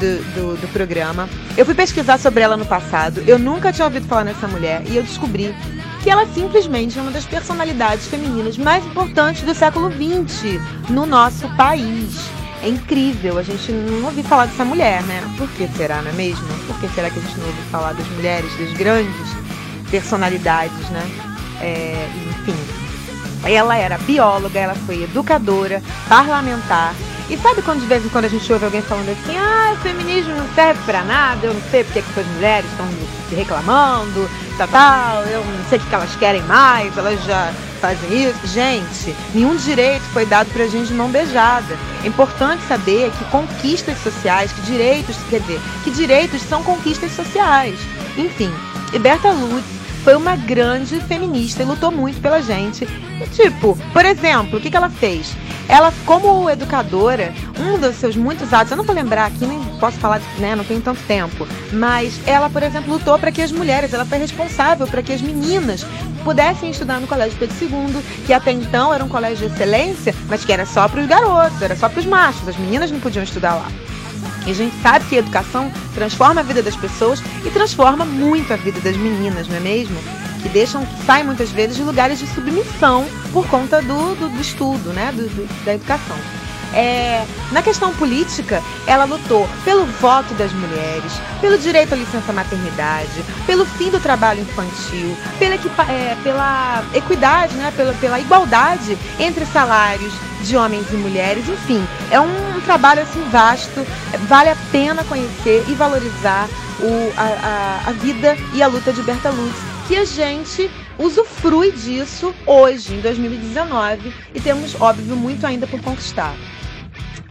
do, 0.00 0.16
do, 0.34 0.60
do, 0.60 0.68
programa. 0.72 1.28
Eu 1.56 1.66
fui 1.66 1.74
pesquisar 1.74 2.18
sobre 2.18 2.42
ela 2.42 2.56
no 2.56 2.64
passado, 2.64 3.22
eu 3.26 3.38
nunca 3.38 3.72
tinha 3.72 3.84
ouvido 3.84 4.06
falar 4.08 4.24
nessa 4.24 4.48
mulher 4.48 4.82
e 4.86 4.96
eu 4.96 5.02
descobri 5.02 5.54
que 6.02 6.08
ela 6.10 6.26
simplesmente 6.26 6.98
é 6.98 7.02
uma 7.02 7.10
das 7.10 7.26
personalidades 7.26 8.06
femininas 8.06 8.56
mais 8.56 8.84
importantes 8.86 9.42
do 9.42 9.54
século 9.54 9.90
XX 9.92 10.58
no 10.88 11.04
nosso 11.04 11.48
país. 11.56 12.18
É 12.62 12.68
incrível, 12.68 13.38
a 13.38 13.42
gente 13.42 13.70
não 13.72 14.06
ouviu 14.06 14.24
falar 14.24 14.46
dessa 14.46 14.64
mulher, 14.64 15.02
né? 15.04 15.22
Por 15.36 15.48
que 15.50 15.68
será, 15.76 16.02
não 16.02 16.10
é 16.10 16.14
mesmo? 16.14 16.46
Por 16.66 16.78
que 16.80 16.88
será 16.88 17.10
que 17.10 17.18
a 17.18 17.22
gente 17.22 17.38
não 17.38 17.46
ouviu 17.46 17.64
falar 17.70 17.92
das 17.92 18.06
mulheres, 18.08 18.50
das 18.58 18.72
grandes 18.74 19.28
personalidades, 19.90 20.88
né? 20.90 21.10
É, 21.60 22.08
enfim, 22.30 22.56
ela 23.44 23.76
era 23.76 23.98
bióloga, 23.98 24.58
ela 24.58 24.74
foi 24.74 25.04
educadora, 25.04 25.82
parlamentar. 26.08 26.94
E 27.30 27.38
sabe 27.38 27.62
quando 27.62 27.80
de 27.80 27.86
vez 27.86 28.04
em 28.04 28.08
quando 28.08 28.24
a 28.24 28.28
gente 28.28 28.52
ouve 28.52 28.64
alguém 28.64 28.82
falando 28.82 29.08
assim, 29.08 29.38
ah, 29.38 29.72
o 29.72 29.76
feminismo 29.76 30.34
não 30.34 30.48
serve 30.52 30.80
pra 30.84 31.04
nada, 31.04 31.46
eu 31.46 31.54
não 31.54 31.62
sei 31.70 31.84
porque 31.84 32.02
que 32.02 32.20
as 32.20 32.26
mulheres 32.26 32.68
estão 32.68 32.88
reclamando, 33.30 34.28
tal, 34.58 34.66
tal, 34.66 35.22
eu 35.26 35.44
não 35.44 35.64
sei 35.68 35.78
o 35.78 35.80
que 35.80 35.94
elas 35.94 36.16
querem 36.16 36.42
mais, 36.42 36.96
elas 36.98 37.22
já 37.24 37.52
fazem 37.80 38.24
isso. 38.24 38.46
Gente, 38.48 39.14
nenhum 39.32 39.54
direito 39.54 40.02
foi 40.12 40.26
dado 40.26 40.50
pra 40.52 40.66
gente 40.66 40.88
de 40.88 40.94
mão 40.94 41.08
beijada. 41.08 41.78
É 42.02 42.08
importante 42.08 42.66
saber 42.66 43.12
que 43.12 43.24
conquistas 43.26 43.96
sociais, 44.02 44.50
que 44.50 44.62
direitos, 44.62 45.16
quer 45.30 45.38
dizer, 45.40 45.60
que 45.84 45.92
direitos 45.92 46.42
são 46.42 46.64
conquistas 46.64 47.12
sociais. 47.12 47.78
Enfim, 48.18 48.52
e 48.92 48.98
Berta 48.98 49.30
Lutz 49.30 49.79
foi 50.02 50.14
uma 50.14 50.36
grande 50.36 51.00
feminista 51.00 51.62
e 51.62 51.66
lutou 51.66 51.90
muito 51.90 52.20
pela 52.20 52.42
gente. 52.42 52.84
E, 52.84 53.26
tipo, 53.28 53.76
por 53.92 54.04
exemplo, 54.04 54.58
o 54.58 54.60
que, 54.60 54.70
que 54.70 54.76
ela 54.76 54.90
fez? 54.90 55.34
Ela, 55.68 55.92
como 56.04 56.50
educadora, 56.50 57.32
um 57.58 57.78
dos 57.78 57.94
seus 57.96 58.16
muitos 58.16 58.52
atos, 58.52 58.72
eu 58.72 58.76
não 58.76 58.84
vou 58.84 58.94
lembrar 58.94 59.26
aqui, 59.26 59.46
nem 59.46 59.60
posso 59.78 59.98
falar, 59.98 60.20
né, 60.38 60.56
não 60.56 60.64
tenho 60.64 60.80
tanto 60.80 61.00
tempo, 61.04 61.46
mas 61.72 62.20
ela, 62.26 62.50
por 62.50 62.62
exemplo, 62.62 62.92
lutou 62.92 63.18
para 63.18 63.30
que 63.30 63.40
as 63.40 63.52
mulheres, 63.52 63.94
ela 63.94 64.04
foi 64.04 64.18
responsável 64.18 64.86
para 64.86 65.02
que 65.02 65.12
as 65.12 65.22
meninas 65.22 65.86
pudessem 66.24 66.70
estudar 66.70 67.00
no 67.00 67.06
Colégio 67.06 67.38
Pedro 67.38 67.56
II, 67.60 68.02
que 68.26 68.32
até 68.32 68.50
então 68.50 68.92
era 68.92 69.04
um 69.04 69.08
colégio 69.08 69.48
de 69.48 69.54
excelência, 69.54 70.14
mas 70.28 70.44
que 70.44 70.52
era 70.52 70.66
só 70.66 70.88
para 70.88 71.00
os 71.00 71.06
garotos, 71.06 71.62
era 71.62 71.76
só 71.76 71.88
para 71.88 72.00
os 72.00 72.06
machos, 72.06 72.48
as 72.48 72.56
meninas 72.56 72.90
não 72.90 73.00
podiam 73.00 73.22
estudar 73.22 73.54
lá. 73.54 73.68
E 74.46 74.50
a 74.50 74.54
gente 74.54 74.74
sabe 74.80 75.04
que 75.06 75.16
a 75.16 75.18
educação 75.18 75.70
transforma 75.94 76.40
a 76.40 76.44
vida 76.44 76.62
das 76.62 76.76
pessoas 76.76 77.22
e 77.44 77.50
transforma 77.50 78.04
muito 78.04 78.52
a 78.52 78.56
vida 78.56 78.80
das 78.80 78.96
meninas, 78.96 79.48
não 79.48 79.56
é 79.56 79.60
mesmo? 79.60 79.96
Que 80.42 80.48
deixam, 80.48 80.84
que 80.84 81.04
saem 81.04 81.24
muitas 81.24 81.50
vezes 81.50 81.76
de 81.76 81.82
lugares 81.82 82.18
de 82.18 82.26
submissão 82.28 83.06
por 83.32 83.46
conta 83.48 83.82
do, 83.82 84.14
do, 84.14 84.28
do 84.28 84.40
estudo, 84.40 84.92
né? 84.92 85.12
Do, 85.12 85.22
do, 85.22 85.64
da 85.64 85.74
educação. 85.74 86.16
É, 86.74 87.24
na 87.52 87.62
questão 87.62 87.92
política, 87.94 88.62
ela 88.86 89.04
lutou 89.04 89.48
pelo 89.64 89.84
voto 89.86 90.32
das 90.34 90.52
mulheres, 90.52 91.12
pelo 91.40 91.58
direito 91.58 91.94
à 91.94 91.96
licença 91.96 92.32
maternidade, 92.32 93.24
pelo 93.46 93.64
fim 93.64 93.90
do 93.90 93.98
trabalho 93.98 94.40
infantil, 94.40 95.16
pela, 95.38 95.54
é, 95.90 96.16
pela 96.22 96.84
equidade, 96.94 97.54
né, 97.54 97.72
pela, 97.76 97.92
pela 97.94 98.20
igualdade 98.20 98.96
entre 99.18 99.44
salários 99.46 100.12
de 100.42 100.56
homens 100.56 100.86
e 100.92 100.96
mulheres, 100.96 101.48
enfim, 101.48 101.84
é 102.10 102.20
um 102.20 102.60
trabalho 102.64 103.02
assim 103.02 103.22
vasto, 103.30 103.86
vale 104.28 104.50
a 104.50 104.56
pena 104.72 105.04
conhecer 105.04 105.64
e 105.68 105.74
valorizar 105.74 106.48
o, 106.80 107.12
a, 107.16 107.22
a, 107.86 107.90
a 107.90 107.92
vida 107.92 108.36
e 108.54 108.62
a 108.62 108.66
luta 108.66 108.92
de 108.92 109.02
Berta 109.02 109.30
Lutz, 109.30 109.58
que 109.86 109.96
a 109.96 110.04
gente 110.04 110.70
usufrui 110.98 111.72
disso 111.72 112.34
hoje, 112.46 112.94
em 112.94 113.00
2019, 113.00 114.12
e 114.34 114.40
temos, 114.40 114.80
óbvio, 114.80 115.16
muito 115.16 115.46
ainda 115.46 115.66
por 115.66 115.80
conquistar. 115.80 116.34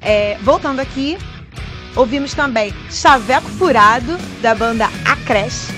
É, 0.01 0.37
voltando 0.41 0.79
aqui, 0.79 1.17
ouvimos 1.95 2.33
também 2.33 2.73
Chaveco 2.89 3.49
Furado, 3.49 4.17
da 4.41 4.55
banda 4.55 4.89
Acresh, 5.05 5.69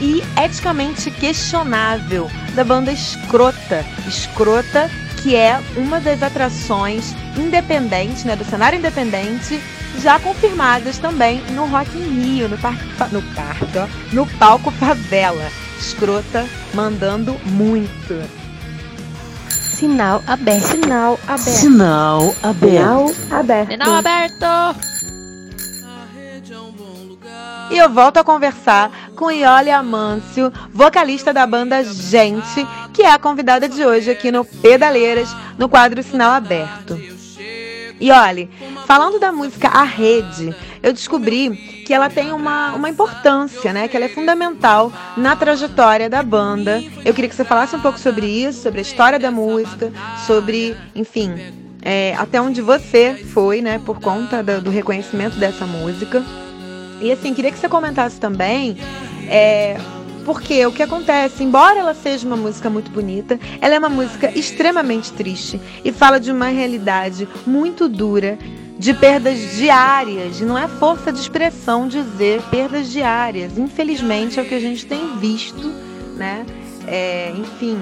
e 0.00 0.22
Eticamente 0.42 1.10
Questionável, 1.10 2.30
da 2.54 2.64
banda 2.64 2.92
Escrota. 2.92 3.84
Escrota, 4.06 4.90
que 5.22 5.34
é 5.34 5.60
uma 5.76 6.00
das 6.00 6.22
atrações 6.22 7.14
independentes, 7.36 8.24
né, 8.24 8.36
do 8.36 8.44
cenário 8.44 8.78
independente, 8.78 9.60
já 10.00 10.18
confirmadas 10.20 10.98
também 10.98 11.40
no 11.50 11.66
Rock 11.66 11.96
in 11.96 12.20
Rio, 12.20 12.48
no 12.48 12.58
parque, 12.58 12.84
no 13.12 13.22
parque, 13.34 13.78
ó, 13.78 13.86
no 14.12 14.26
palco 14.38 14.70
Favela. 14.72 15.50
Escrota 15.78 16.46
mandando 16.74 17.34
muito. 17.46 18.47
Sinal 19.78 20.24
aberto. 20.26 20.64
Sinal 20.64 21.20
aberto. 21.24 21.40
Sinal 21.40 22.34
aberto. 22.42 23.14
Sinal 23.14 23.14
aberto. 23.30 23.70
Sinal 23.70 23.94
aberto. 23.94 24.98
E 27.70 27.78
eu 27.78 27.88
volto 27.88 28.16
a 28.16 28.24
conversar 28.24 28.90
com 29.14 29.30
Iole 29.30 29.70
Amâncio, 29.70 30.52
vocalista 30.72 31.32
da 31.32 31.46
banda 31.46 31.84
Gente, 31.84 32.66
que 32.92 33.02
é 33.02 33.12
a 33.12 33.20
convidada 33.20 33.68
de 33.68 33.86
hoje 33.86 34.10
aqui 34.10 34.32
no 34.32 34.44
Pedaleiras, 34.44 35.28
no 35.56 35.68
quadro 35.68 36.02
Sinal 36.02 36.32
Aberto. 36.32 36.98
E 38.00 38.12
olha, 38.12 38.48
falando 38.86 39.18
da 39.18 39.32
música 39.32 39.68
A 39.68 39.82
Rede, 39.82 40.54
eu 40.82 40.92
descobri 40.92 41.50
que 41.84 41.92
ela 41.92 42.08
tem 42.08 42.32
uma, 42.32 42.74
uma 42.74 42.88
importância, 42.88 43.72
né? 43.72 43.88
Que 43.88 43.96
ela 43.96 44.06
é 44.06 44.08
fundamental 44.08 44.92
na 45.16 45.34
trajetória 45.34 46.08
da 46.08 46.22
banda. 46.22 46.82
Eu 47.04 47.12
queria 47.12 47.28
que 47.28 47.34
você 47.34 47.44
falasse 47.44 47.74
um 47.74 47.80
pouco 47.80 47.98
sobre 47.98 48.26
isso, 48.26 48.62
sobre 48.62 48.78
a 48.78 48.82
história 48.82 49.18
da 49.18 49.30
música, 49.30 49.92
sobre, 50.26 50.76
enfim, 50.94 51.34
é, 51.82 52.14
até 52.16 52.40
onde 52.40 52.60
você 52.60 53.14
foi, 53.14 53.60
né? 53.60 53.80
Por 53.84 54.00
conta 54.00 54.42
do, 54.42 54.62
do 54.62 54.70
reconhecimento 54.70 55.36
dessa 55.36 55.66
música. 55.66 56.22
E 57.00 57.10
assim, 57.10 57.34
queria 57.34 57.50
que 57.50 57.58
você 57.58 57.68
comentasse 57.68 58.20
também. 58.20 58.76
É, 59.28 59.76
porque 60.28 60.66
o 60.66 60.72
que 60.72 60.82
acontece, 60.82 61.42
embora 61.42 61.78
ela 61.78 61.94
seja 61.94 62.26
uma 62.26 62.36
música 62.36 62.68
muito 62.68 62.90
bonita, 62.90 63.40
ela 63.62 63.74
é 63.74 63.78
uma 63.78 63.88
música 63.88 64.30
extremamente 64.38 65.10
triste 65.10 65.58
e 65.82 65.90
fala 65.90 66.20
de 66.20 66.30
uma 66.30 66.48
realidade 66.48 67.26
muito 67.46 67.88
dura, 67.88 68.38
de 68.78 68.92
perdas 68.92 69.56
diárias. 69.56 70.38
E 70.38 70.44
não 70.44 70.58
é 70.58 70.68
força 70.68 71.10
de 71.10 71.18
expressão 71.18 71.88
dizer 71.88 72.42
perdas 72.50 72.90
diárias. 72.90 73.56
Infelizmente 73.56 74.38
é 74.38 74.42
o 74.42 74.44
que 74.44 74.54
a 74.54 74.60
gente 74.60 74.84
tem 74.84 75.16
visto, 75.16 75.72
né? 76.18 76.44
É, 76.86 77.32
enfim, 77.34 77.78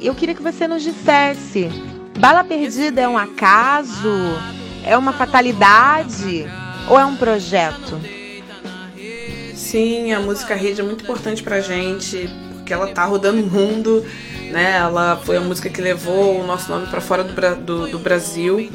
eu 0.00 0.14
queria 0.14 0.34
que 0.34 0.42
você 0.42 0.66
nos 0.66 0.82
dissesse: 0.82 1.68
bala 2.18 2.44
perdida 2.44 3.02
é 3.02 3.08
um 3.08 3.18
acaso? 3.18 4.10
É 4.82 4.96
uma 4.96 5.12
fatalidade? 5.12 6.46
Ou 6.88 6.98
é 6.98 7.04
um 7.04 7.14
projeto? 7.14 8.15
Sim, 9.66 10.12
a 10.12 10.20
música 10.20 10.54
rede 10.54 10.80
é 10.80 10.84
muito 10.84 11.02
importante 11.02 11.42
pra 11.42 11.60
gente, 11.60 12.30
porque 12.52 12.72
ela 12.72 12.86
tá 12.86 13.04
rodando 13.04 13.42
o 13.42 13.46
mundo, 13.50 14.06
né? 14.52 14.76
Ela 14.76 15.20
foi 15.24 15.38
a 15.38 15.40
música 15.40 15.68
que 15.68 15.80
levou 15.80 16.40
o 16.40 16.46
nosso 16.46 16.70
nome 16.70 16.86
para 16.86 17.00
fora 17.00 17.24
do, 17.24 17.56
do, 17.56 17.88
do, 17.88 17.98
Brasil. 17.98 18.70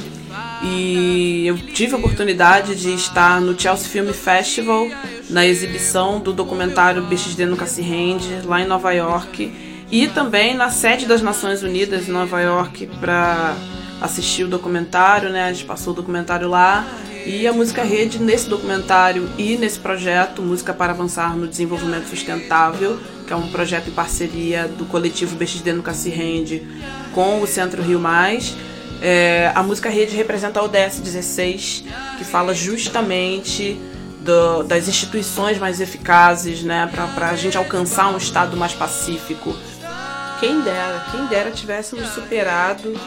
E 0.62 1.48
eu 1.48 1.58
tive 1.58 1.96
a 1.96 1.98
oportunidade 1.98 2.76
de 2.76 2.94
estar 2.94 3.40
no 3.40 3.58
Chelsea 3.58 3.88
Film 3.88 4.12
Festival, 4.12 4.86
na 5.30 5.46
exibição 5.46 6.20
do 6.20 6.34
documentário 6.34 7.02
BXD 7.04 7.46
Nunca 7.46 7.68
Se 7.68 7.82
Rende, 7.82 8.42
lá 8.44 8.60
em 8.60 8.68
Nova 8.68 8.92
York. 8.92 9.50
E 9.90 10.08
também 10.10 10.54
na 10.54 10.70
sede 10.70 11.06
das 11.06 11.22
Nações 11.22 11.64
Unidas, 11.64 12.10
em 12.10 12.12
Nova 12.12 12.42
York, 12.42 12.88
para 13.00 13.56
assistir 14.02 14.44
o 14.44 14.50
documentário, 14.50 15.30
né? 15.30 15.46
A 15.46 15.54
gente 15.54 15.64
passou 15.64 15.94
o 15.94 15.96
documentário 15.96 16.50
lá. 16.50 16.86
E 17.26 17.48
a 17.48 17.54
Música 17.54 17.84
Rede, 17.84 18.20
nesse 18.20 18.50
documentário 18.50 19.30
e 19.38 19.56
nesse 19.56 19.80
projeto, 19.80 20.42
Música 20.42 20.74
para 20.74 20.92
Avançar 20.92 21.36
no 21.38 21.48
Desenvolvimento 21.48 22.08
Sustentável, 22.08 23.00
que 23.28 23.34
é 23.34 23.36
um 23.36 23.48
projeto 23.50 23.90
em 23.90 23.92
parceria 23.92 24.68
do 24.68 24.86
coletivo 24.86 25.36
BXD 25.36 25.72
Se 25.94 26.10
Rende 26.10 26.68
com 27.14 27.42
o 27.42 27.48
Centro 27.48 27.82
Rio 27.82 28.00
Mais. 28.00 28.56
É, 29.02 29.52
a 29.54 29.62
Música 29.62 29.90
Rede 29.90 30.16
representa 30.16 30.60
a 30.60 30.64
ODS 30.64 31.00
16, 31.00 31.86
que 32.18 32.24
fala 32.24 32.56
justamente 32.56 33.80
do, 34.22 34.64
das 34.64 34.88
instituições 34.88 35.60
mais 35.60 35.80
eficazes 35.80 36.64
né, 36.64 36.90
para 37.16 37.30
a 37.30 37.36
gente 37.36 37.56
alcançar 37.56 38.12
um 38.12 38.18
estado 38.18 38.58
mais 38.58 38.74
pacífico. 38.74 39.56
Quem 40.40 40.62
dera, 40.62 41.06
quem 41.12 41.26
dera 41.28 41.52
tivéssemos 41.52 42.08
superado, 42.10 43.00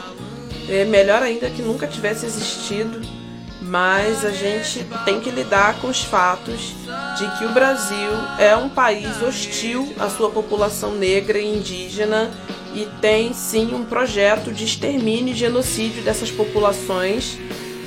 é, 0.68 0.84
melhor 0.84 1.20
ainda 1.20 1.50
que 1.50 1.62
nunca 1.62 1.86
tivesse 1.86 2.26
existido 2.26 3.23
mas 3.64 4.24
a 4.24 4.30
gente 4.30 4.84
tem 5.04 5.20
que 5.20 5.30
lidar 5.30 5.80
com 5.80 5.88
os 5.88 6.02
fatos 6.04 6.74
de 7.16 7.38
que 7.38 7.44
o 7.44 7.52
Brasil 7.52 8.10
é 8.38 8.54
um 8.54 8.68
país 8.68 9.22
hostil 9.22 9.92
à 9.98 10.08
sua 10.08 10.30
população 10.30 10.92
negra 10.94 11.38
e 11.38 11.56
indígena 11.56 12.30
e 12.74 12.86
tem 13.00 13.32
sim 13.32 13.74
um 13.74 13.84
projeto 13.84 14.52
de 14.52 14.64
extermínio 14.64 15.32
e 15.32 15.36
genocídio 15.36 16.02
dessas 16.02 16.30
populações 16.30 17.38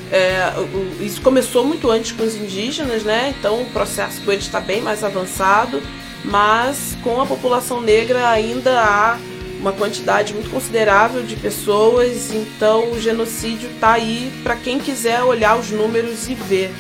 É, 0.10 0.54
isso 1.02 1.22
começou 1.22 1.66
muito 1.66 1.92
antes 1.92 2.14
com 2.14 2.24
os 2.24 2.34
indígenas, 2.34 3.04
né? 3.04 3.36
Então 3.38 3.62
o 3.62 3.66
processo 3.72 4.22
com 4.22 4.32
eles 4.32 4.46
está 4.46 4.62
bem 4.62 4.82
mais 4.82 5.04
avançado, 5.04 5.84
mas 6.24 6.98
com 7.04 7.20
a 7.20 7.26
população 7.26 7.82
negra 7.82 8.30
ainda 8.30 8.80
há 8.80 9.18
uma 9.60 9.72
quantidade 9.72 10.34
muito 10.34 10.50
considerável 10.50 11.24
de 11.24 11.36
pessoas, 11.36 12.32
então 12.32 12.92
o 12.92 13.00
genocídio 13.00 13.70
está 13.70 13.94
aí 13.94 14.32
para 14.44 14.56
quem 14.56 14.80
quiser 14.80 15.24
olhar 15.24 15.58
os 15.58 15.72
números 15.72 16.28
e 16.28 16.36
ver. 16.36 16.74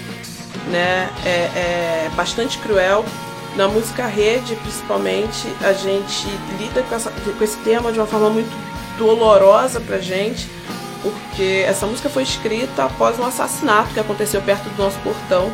Né? 0.71 1.09
É, 1.25 1.29
é 1.29 2.11
bastante 2.15 2.57
cruel. 2.59 3.05
Na 3.55 3.67
música 3.67 4.05
rede, 4.05 4.55
principalmente, 4.57 5.47
a 5.61 5.73
gente 5.73 6.27
lida 6.59 6.83
com, 6.83 6.95
essa, 6.95 7.09
com 7.09 7.43
esse 7.43 7.57
tema 7.59 7.91
de 7.91 7.97
uma 7.97 8.05
forma 8.05 8.29
muito 8.29 8.55
dolorosa 8.97 9.79
para 9.79 9.97
gente, 9.99 10.47
porque 11.01 11.63
essa 11.65 11.87
música 11.87 12.09
foi 12.09 12.23
escrita 12.23 12.83
após 12.85 13.17
um 13.19 13.25
assassinato 13.25 13.93
que 13.93 13.99
aconteceu 13.99 14.41
perto 14.41 14.69
do 14.69 14.83
nosso 14.83 14.99
portão. 14.99 15.51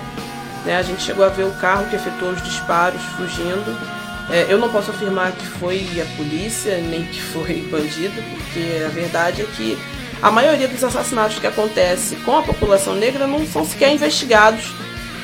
Né? 0.65 0.77
A 0.77 0.81
gente 0.81 1.01
chegou 1.01 1.23
a 1.23 1.29
ver 1.29 1.43
o 1.43 1.51
carro 1.59 1.89
que 1.89 1.95
efetuou 1.95 2.31
os 2.31 2.43
disparos 2.43 3.01
fugindo 3.17 4.02
é, 4.29 4.47
eu 4.49 4.57
não 4.57 4.69
posso 4.69 4.91
afirmar 4.91 5.31
que 5.33 5.45
foi 5.45 5.85
a 6.01 6.17
polícia, 6.17 6.77
nem 6.77 7.03
que 7.03 7.21
foi 7.21 7.67
bandido, 7.71 8.21
porque 8.31 8.83
a 8.83 8.89
verdade 8.89 9.41
é 9.41 9.45
que 9.55 9.77
a 10.21 10.31
maioria 10.31 10.67
dos 10.67 10.83
assassinatos 10.83 11.39
que 11.39 11.47
acontece 11.47 12.15
com 12.17 12.37
a 12.37 12.41
população 12.41 12.95
negra 12.95 13.27
não 13.27 13.45
são 13.45 13.65
sequer 13.65 13.93
investigados. 13.93 14.73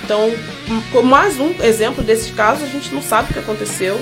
Então, 0.04 0.30
mais 1.04 1.40
um 1.40 1.54
exemplo 1.64 2.04
desses 2.04 2.34
casos, 2.34 2.64
a 2.64 2.72
gente 2.72 2.94
não 2.94 3.02
sabe 3.02 3.30
o 3.30 3.34
que 3.34 3.40
aconteceu. 3.40 4.00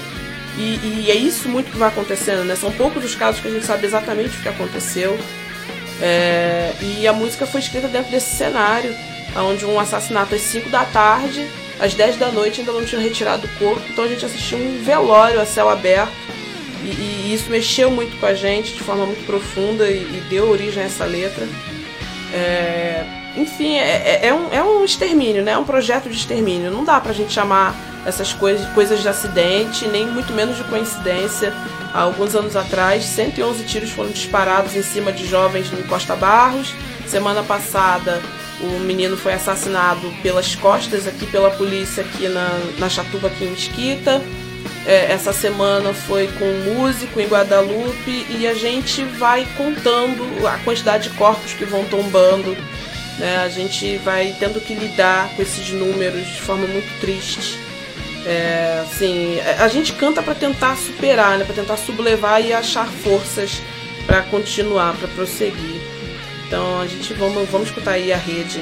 E, 0.57 1.05
e, 1.05 1.11
é 1.11 1.15
isso 1.15 1.47
muito 1.47 1.69
que 1.69 1.77
vai 1.77 1.89
acontecendo, 1.89 2.43
né? 2.43 2.55
São 2.55 2.71
poucos 2.71 3.05
os 3.05 3.13
casos 3.13 3.39
que 3.39 3.47
a 3.47 3.51
gente 3.51 3.65
sabe 3.65 3.85
exatamente 3.85 4.37
o 4.37 4.41
que 4.41 4.49
aconteceu. 4.49 5.15
É, 6.01 6.73
e 6.81 7.07
a 7.07 7.13
música 7.13 7.45
foi 7.45 7.61
escrita 7.61 7.87
dentro 7.87 8.09
desse 8.09 8.35
cenário, 8.35 8.95
onde 9.35 9.65
um 9.65 9.79
assassinato 9.79 10.33
às 10.33 10.41
5 10.41 10.69
da 10.69 10.83
tarde 10.85 11.47
às 11.79 11.93
10 11.93 12.17
da 12.17 12.31
noite 12.31 12.59
ainda 12.61 12.71
não 12.71 12.83
tinham 12.83 13.01
retirado 13.01 13.45
o 13.45 13.49
corpo, 13.59 13.81
então 13.89 14.05
a 14.05 14.07
gente 14.07 14.25
assistiu 14.25 14.57
um 14.57 14.83
velório 14.83 15.39
a 15.39 15.45
céu 15.45 15.69
aberto. 15.69 16.11
E, 16.83 16.87
e 16.87 17.33
isso 17.33 17.49
mexeu 17.49 17.91
muito 17.91 18.19
com 18.19 18.25
a 18.25 18.33
gente 18.33 18.73
de 18.73 18.81
forma 18.81 19.05
muito 19.05 19.25
profunda 19.25 19.89
e, 19.89 19.97
e 19.97 20.23
deu 20.29 20.49
origem 20.49 20.83
a 20.83 20.85
essa 20.85 21.05
letra. 21.05 21.47
É, 22.33 23.03
enfim, 23.35 23.75
é, 23.75 24.19
é, 24.23 24.27
é, 24.27 24.33
um, 24.33 24.51
é 24.51 24.63
um 24.63 24.83
extermínio, 24.83 25.43
né? 25.43 25.51
É 25.51 25.57
um 25.57 25.63
projeto 25.63 26.09
de 26.09 26.15
extermínio. 26.15 26.71
Não 26.71 26.83
dá 26.83 26.99
pra 26.99 27.13
gente 27.13 27.31
chamar 27.31 27.75
essas 28.05 28.33
coisas, 28.33 28.67
coisas 28.73 29.01
de 29.01 29.07
acidente, 29.07 29.87
nem 29.87 30.07
muito 30.07 30.33
menos 30.33 30.57
de 30.57 30.63
coincidência. 30.63 31.53
Há 31.93 32.01
alguns 32.01 32.35
anos 32.35 32.55
atrás, 32.55 33.03
111 33.05 33.63
tiros 33.65 33.89
foram 33.91 34.09
disparados 34.09 34.75
em 34.75 34.81
cima 34.81 35.11
de 35.11 35.25
jovens 35.27 35.71
no 35.71 35.83
Costa 35.83 36.15
Barros. 36.15 36.73
Semana 37.07 37.43
passada, 37.43 38.21
o 38.59 38.79
menino 38.79 39.15
foi 39.15 39.33
assassinado 39.33 40.11
pelas 40.23 40.55
costas 40.55 41.07
aqui 41.07 41.25
pela 41.27 41.51
polícia 41.51 42.03
aqui 42.03 42.27
na, 42.27 42.49
na 42.79 42.89
Chatuba, 42.89 43.27
aqui 43.27 43.45
em 43.45 43.51
Mesquita. 43.51 44.21
É, 44.85 45.11
essa 45.11 45.33
semana 45.33 45.93
foi 45.93 46.27
com 46.39 46.45
um 46.45 46.75
músico 46.75 47.19
em 47.19 47.27
Guadalupe 47.27 48.25
e 48.29 48.47
a 48.47 48.53
gente 48.53 49.03
vai 49.03 49.45
contando 49.57 50.47
a 50.47 50.57
quantidade 50.59 51.09
de 51.09 51.15
corpos 51.15 51.53
que 51.53 51.65
vão 51.65 51.83
tombando. 51.85 52.57
Né? 53.19 53.37
A 53.37 53.49
gente 53.49 53.97
vai 53.97 54.35
tendo 54.39 54.59
que 54.61 54.73
lidar 54.73 55.29
com 55.35 55.41
esses 55.41 55.69
números 55.69 56.25
de 56.25 56.41
forma 56.41 56.65
muito 56.67 56.99
triste. 56.99 57.59
É, 58.25 58.83
assim, 58.83 59.39
a 59.59 59.67
gente 59.67 59.93
canta 59.93 60.21
para 60.21 60.35
tentar 60.35 60.75
superar, 60.75 61.37
né? 61.37 61.45
para 61.45 61.55
tentar 61.55 61.77
sublevar 61.77 62.41
e 62.41 62.53
achar 62.53 62.87
forças 62.87 63.61
para 64.05 64.21
continuar, 64.23 64.95
para 64.95 65.07
prosseguir. 65.09 65.76
Então 66.47 66.79
a 66.79 66.87
gente 66.87 67.13
vamos, 67.13 67.47
vamos 67.49 67.67
escutar 67.67 67.91
aí 67.91 68.13
a 68.13 68.17
rede. 68.17 68.61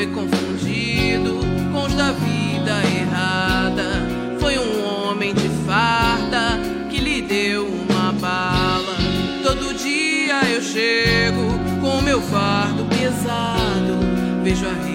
foi 0.00 0.06
confundido 0.06 1.40
com 1.70 1.84
os 1.84 1.92
da 1.94 2.12
vida 2.12 2.82
errada. 2.96 4.08
Foi 4.38 4.58
um 4.58 4.82
homem 4.82 5.34
de 5.34 5.46
farda 5.66 6.58
que 6.88 6.98
lhe 6.98 7.20
deu 7.20 7.66
uma 7.66 8.10
bala. 8.12 8.96
Todo 9.42 9.74
dia 9.74 10.40
eu 10.54 10.62
chego 10.62 11.42
com 11.82 12.00
meu 12.00 12.22
fardo 12.22 12.86
pesado. 12.86 13.98
Vejo 14.42 14.66
a 14.66 14.89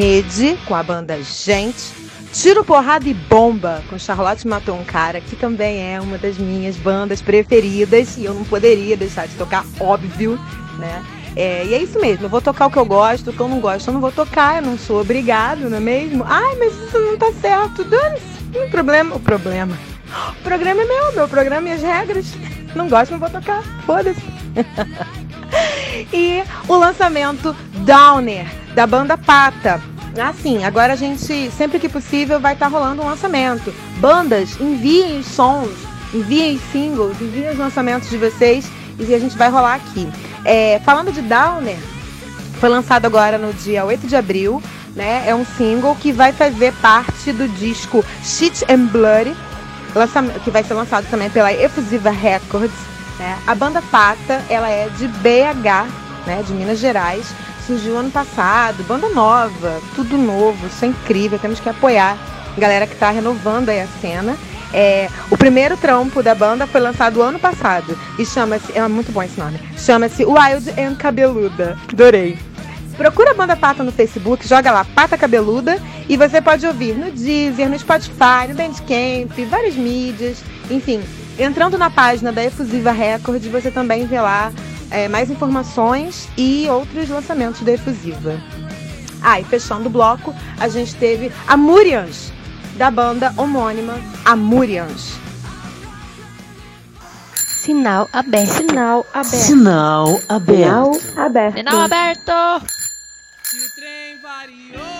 Rede 0.00 0.58
com 0.64 0.74
a 0.74 0.82
banda 0.82 1.22
Gente, 1.22 1.92
Tiro, 2.32 2.64
Porrada 2.64 3.06
e 3.06 3.12
Bomba 3.12 3.82
com 3.90 3.98
Charlotte 3.98 4.48
Matou 4.48 4.74
um 4.74 4.82
Cara, 4.82 5.20
que 5.20 5.36
também 5.36 5.92
é 5.92 6.00
uma 6.00 6.16
das 6.16 6.38
minhas 6.38 6.74
bandas 6.76 7.20
preferidas 7.20 8.16
e 8.16 8.24
eu 8.24 8.32
não 8.32 8.42
poderia 8.44 8.96
deixar 8.96 9.28
de 9.28 9.34
tocar, 9.34 9.62
óbvio, 9.78 10.40
né? 10.78 11.04
É, 11.36 11.66
e 11.66 11.74
é 11.74 11.82
isso 11.82 12.00
mesmo, 12.00 12.24
eu 12.24 12.30
vou 12.30 12.40
tocar 12.40 12.68
o 12.68 12.70
que 12.70 12.78
eu 12.78 12.84
gosto, 12.86 13.28
o 13.28 13.32
que 13.34 13.40
eu 13.40 13.46
não 13.46 13.60
gosto 13.60 13.88
eu 13.88 13.92
não 13.92 14.00
vou 14.00 14.10
tocar, 14.10 14.56
eu 14.56 14.62
não 14.62 14.78
sou 14.78 15.02
obrigado, 15.02 15.68
não 15.68 15.76
é 15.76 15.80
mesmo? 15.80 16.24
Ai, 16.26 16.56
mas 16.56 16.72
isso 16.72 16.98
não 16.98 17.18
tá 17.18 17.30
certo, 17.38 17.84
dane-se, 17.84 18.70
problema, 18.70 19.16
o 19.16 19.20
problema. 19.20 19.78
O 20.30 20.42
programa 20.42 20.80
é 20.80 20.84
meu, 20.86 21.12
meu 21.12 21.28
programa 21.28 21.68
e 21.68 21.72
as 21.72 21.82
regras. 21.82 22.32
Não 22.74 22.88
gosto, 22.88 23.10
não 23.10 23.18
vou 23.18 23.28
tocar, 23.28 23.62
foda-se. 23.84 24.22
e 26.10 26.42
o 26.66 26.74
lançamento 26.74 27.54
Downer, 27.84 28.46
da 28.74 28.86
banda 28.86 29.18
Pata. 29.18 29.89
Assim, 30.18 30.64
agora 30.64 30.94
a 30.94 30.96
gente, 30.96 31.50
sempre 31.52 31.78
que 31.78 31.88
possível, 31.88 32.40
vai 32.40 32.54
estar 32.54 32.68
tá 32.68 32.72
rolando 32.76 33.02
um 33.02 33.06
lançamento. 33.06 33.72
Bandas, 33.98 34.60
enviem 34.60 35.20
os 35.20 35.26
sons, 35.26 35.70
enviem 36.12 36.56
os 36.56 36.62
singles, 36.72 37.20
enviem 37.20 37.50
os 37.50 37.58
lançamentos 37.58 38.10
de 38.10 38.16
vocês 38.16 38.70
e 38.98 39.14
a 39.14 39.18
gente 39.18 39.36
vai 39.36 39.48
rolar 39.48 39.74
aqui. 39.74 40.08
É, 40.44 40.80
falando 40.84 41.12
de 41.12 41.22
Downer, 41.22 41.78
foi 42.58 42.68
lançado 42.68 43.06
agora 43.06 43.38
no 43.38 43.52
dia 43.52 43.84
8 43.84 44.06
de 44.06 44.16
abril, 44.16 44.62
né? 44.94 45.24
É 45.26 45.34
um 45.34 45.44
single 45.44 45.94
que 45.96 46.12
vai 46.12 46.32
fazer 46.32 46.72
parte 46.74 47.32
do 47.32 47.48
disco 47.48 48.04
Shit 48.22 48.64
and 48.70 48.86
Blood, 48.86 49.34
que 50.44 50.50
vai 50.50 50.62
ser 50.62 50.74
lançado 50.74 51.08
também 51.08 51.30
pela 51.30 51.52
Efusiva 51.52 52.10
Records. 52.10 52.76
Né? 53.18 53.38
A 53.46 53.54
banda 53.54 53.82
Pata, 53.82 54.42
ela 54.48 54.68
é 54.68 54.88
de 54.90 55.06
BH, 55.08 55.88
né? 56.26 56.42
De 56.46 56.52
Minas 56.52 56.78
Gerais. 56.78 57.26
Surgiu 57.66 57.96
ano 57.96 58.10
passado, 58.10 58.82
banda 58.84 59.08
nova, 59.08 59.80
tudo 59.94 60.16
novo, 60.16 60.66
isso 60.66 60.84
é 60.84 60.88
incrível, 60.88 61.38
temos 61.38 61.60
que 61.60 61.68
apoiar 61.68 62.16
a 62.56 62.60
galera 62.60 62.86
que 62.86 62.94
está 62.94 63.10
renovando 63.10 63.68
aí 63.68 63.80
a 63.80 63.86
cena. 64.00 64.36
É, 64.72 65.08
o 65.30 65.36
primeiro 65.36 65.76
trampo 65.76 66.22
da 66.22 66.34
banda 66.34 66.66
foi 66.66 66.80
lançado 66.80 67.20
ano 67.22 67.38
passado 67.38 67.98
e 68.18 68.24
chama-se. 68.24 68.76
É 68.76 68.86
muito 68.86 69.10
bom 69.10 69.22
esse 69.22 69.38
nome. 69.38 69.58
Chama-se 69.76 70.24
Wild 70.24 70.70
and 70.80 70.94
Cabeluda. 70.94 71.76
Adorei. 71.92 72.38
Procura 72.96 73.30
a 73.30 73.34
banda 73.34 73.56
Pata 73.56 73.82
no 73.82 73.90
Facebook, 73.90 74.46
joga 74.46 74.70
lá 74.70 74.84
Pata 74.84 75.16
Cabeluda 75.16 75.80
e 76.08 76.16
você 76.16 76.40
pode 76.40 76.66
ouvir 76.66 76.94
no 76.94 77.10
Deezer, 77.10 77.68
no 77.68 77.78
Spotify, 77.78 78.46
no 78.48 78.54
Bandcamp, 78.54 79.32
várias 79.48 79.74
mídias, 79.74 80.42
enfim. 80.70 81.00
Entrando 81.38 81.78
na 81.78 81.88
página 81.88 82.30
da 82.30 82.44
Efusiva 82.44 82.92
Record, 82.92 83.42
você 83.44 83.70
também 83.70 84.06
vê 84.06 84.20
lá 84.20 84.52
é, 84.90 85.08
mais 85.08 85.30
informações 85.30 86.28
e 86.36 86.66
outros 86.68 87.08
lançamentos 87.08 87.60
da 87.62 87.72
Efusiva. 87.72 88.40
Ah, 89.22 89.40
e 89.40 89.44
fechando 89.44 89.86
o 89.88 89.90
bloco, 89.90 90.34
a 90.58 90.68
gente 90.68 90.94
teve 90.94 91.30
a 91.46 91.56
Murians, 91.56 92.32
da 92.76 92.90
banda 92.90 93.32
homônima 93.36 93.94
Amurians. 94.24 95.18
Sinal 97.34 98.08
aberto. 98.12 98.50
Sinal 98.50 99.06
aberto. 99.12 99.36
Sinal 99.36 100.20
aberto. 100.28 100.94
Sinal 100.94 101.24
aberto. 101.26 101.56
Sinal 101.56 101.80
aberto. 101.80 102.32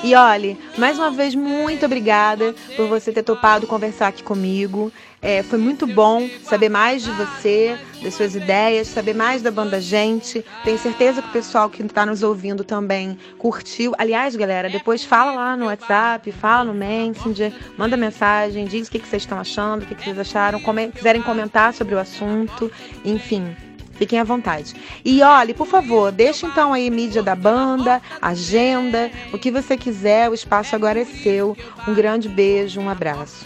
E 0.02 0.14
olhe, 0.14 0.58
mais 0.78 0.98
uma 0.98 1.10
vez, 1.10 1.34
muito 1.34 1.84
obrigada 1.84 2.54
por 2.74 2.88
você 2.88 3.12
ter 3.12 3.22
topado 3.22 3.66
conversar 3.66 4.08
aqui 4.08 4.22
comigo. 4.22 4.90
É, 5.20 5.42
foi 5.42 5.58
muito 5.58 5.86
bom 5.86 6.26
saber 6.42 6.70
mais 6.70 7.02
de 7.02 7.10
você, 7.10 7.78
das 8.02 8.14
suas 8.14 8.34
ideias, 8.34 8.88
saber 8.88 9.14
mais 9.14 9.42
da 9.42 9.50
banda 9.50 9.78
Gente. 9.78 10.42
Tenho 10.64 10.78
certeza 10.78 11.20
que 11.20 11.28
o 11.28 11.32
pessoal 11.32 11.68
que 11.68 11.82
está 11.82 12.06
nos 12.06 12.22
ouvindo 12.22 12.64
também 12.64 13.18
curtiu. 13.36 13.92
Aliás, 13.98 14.34
galera, 14.34 14.70
depois 14.70 15.04
fala 15.04 15.32
lá 15.32 15.54
no 15.54 15.66
WhatsApp, 15.66 16.32
fala 16.32 16.64
no 16.64 16.74
Messenger, 16.74 17.52
manda 17.76 17.94
mensagem, 17.94 18.64
diz 18.64 18.88
o 18.88 18.90
que, 18.90 19.00
que 19.00 19.06
vocês 19.06 19.22
estão 19.22 19.38
achando, 19.38 19.82
o 19.82 19.86
que, 19.86 19.94
que 19.94 20.04
vocês 20.04 20.18
acharam, 20.18 20.60
come 20.60 20.88
quiserem 20.88 21.20
comentar 21.20 21.74
sobre 21.74 21.94
o 21.94 21.98
assunto, 21.98 22.72
enfim. 23.04 23.54
Fiquem 24.00 24.18
à 24.18 24.24
vontade. 24.24 24.74
E 25.04 25.22
olhe, 25.22 25.52
por 25.52 25.66
favor, 25.66 26.10
deixe 26.10 26.46
então 26.46 26.72
aí 26.72 26.88
mídia 26.88 27.22
da 27.22 27.34
banda, 27.34 28.00
agenda, 28.18 29.10
o 29.30 29.36
que 29.36 29.50
você 29.50 29.76
quiser, 29.76 30.30
o 30.30 30.32
espaço 30.32 30.74
agora 30.74 31.02
é 31.02 31.04
seu. 31.04 31.54
Um 31.86 31.92
grande 31.92 32.26
beijo, 32.26 32.80
um 32.80 32.88
abraço. 32.88 33.44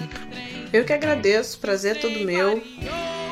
Eu 0.72 0.84
que 0.84 0.92
agradeço, 0.92 1.58
prazer 1.58 1.96
é 1.96 1.98
todo 1.98 2.20
meu. 2.20 2.62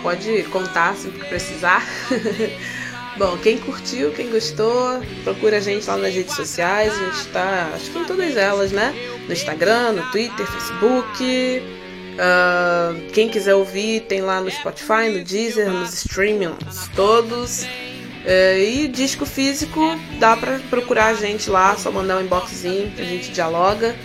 Pode 0.02 0.42
contar 0.50 0.96
sempre 0.96 1.20
que 1.20 1.26
precisar. 1.26 1.86
Bom, 3.16 3.38
quem 3.38 3.56
curtiu, 3.56 4.10
quem 4.10 4.28
gostou, 4.28 5.00
procura 5.22 5.58
a 5.58 5.60
gente 5.60 5.86
lá 5.86 5.96
nas 5.96 6.12
redes 6.12 6.34
sociais. 6.34 6.92
A 6.92 7.04
gente 7.04 7.28
tá, 7.28 7.70
acho 7.72 7.88
que 7.88 7.98
em 8.00 8.04
todas 8.04 8.36
elas, 8.36 8.72
né? 8.72 8.92
No 9.28 9.32
Instagram, 9.32 9.92
no 9.92 10.10
Twitter, 10.10 10.44
Facebook. 10.44 11.81
Uh, 12.12 13.10
quem 13.12 13.28
quiser 13.28 13.54
ouvir, 13.54 14.02
tem 14.02 14.20
lá 14.20 14.40
no 14.40 14.50
Spotify, 14.50 15.08
no 15.10 15.24
Deezer, 15.24 15.70
nos 15.70 15.94
streamings 15.94 16.88
todos. 16.94 17.62
Uh, 17.62 18.58
e 18.58 18.88
disco 18.88 19.26
físico, 19.26 19.80
dá 20.20 20.36
pra 20.36 20.60
procurar 20.70 21.06
a 21.06 21.14
gente 21.14 21.50
lá, 21.50 21.76
só 21.76 21.90
mandar 21.90 22.18
um 22.18 22.22
inboxzinho 22.22 22.92
a 22.96 23.02
gente 23.02 23.32
dialoga. 23.32 23.96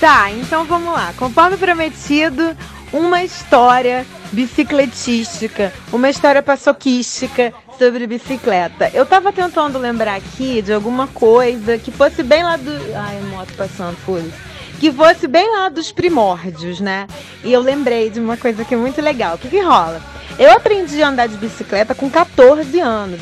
Tá, 0.00 0.30
então 0.30 0.64
vamos 0.64 0.92
lá. 0.92 1.14
Conforme 1.16 1.56
prometido, 1.56 2.56
uma 2.92 3.24
história 3.24 4.06
bicicletística, 4.32 5.72
uma 5.92 6.10
história 6.10 6.42
paçoquística 6.42 7.52
sobre 7.78 8.06
bicicleta. 8.06 8.90
Eu 8.92 9.06
tava 9.06 9.32
tentando 9.32 9.78
lembrar 9.78 10.16
aqui 10.16 10.60
de 10.60 10.72
alguma 10.72 11.06
coisa 11.06 11.78
que 11.78 11.90
fosse 11.90 12.22
bem 12.22 12.42
lá 12.42 12.56
do. 12.56 12.70
Ai, 12.94 13.20
moto 13.30 13.54
passando, 13.54 13.96
foi. 13.96 14.30
Que 14.78 14.92
fosse 14.92 15.26
bem 15.26 15.50
lá 15.50 15.70
dos 15.70 15.90
primórdios, 15.90 16.80
né? 16.80 17.06
E 17.42 17.50
eu 17.50 17.62
lembrei 17.62 18.10
de 18.10 18.20
uma 18.20 18.36
coisa 18.36 18.64
que 18.64 18.74
é 18.74 18.76
muito 18.76 19.00
legal. 19.00 19.36
O 19.36 19.38
que, 19.38 19.48
que 19.48 19.60
rola? 19.60 20.02
Eu 20.38 20.52
aprendi 20.52 21.02
a 21.02 21.08
andar 21.08 21.28
de 21.28 21.38
bicicleta 21.38 21.94
com 21.94 22.10
14 22.10 22.78
anos. 22.80 23.20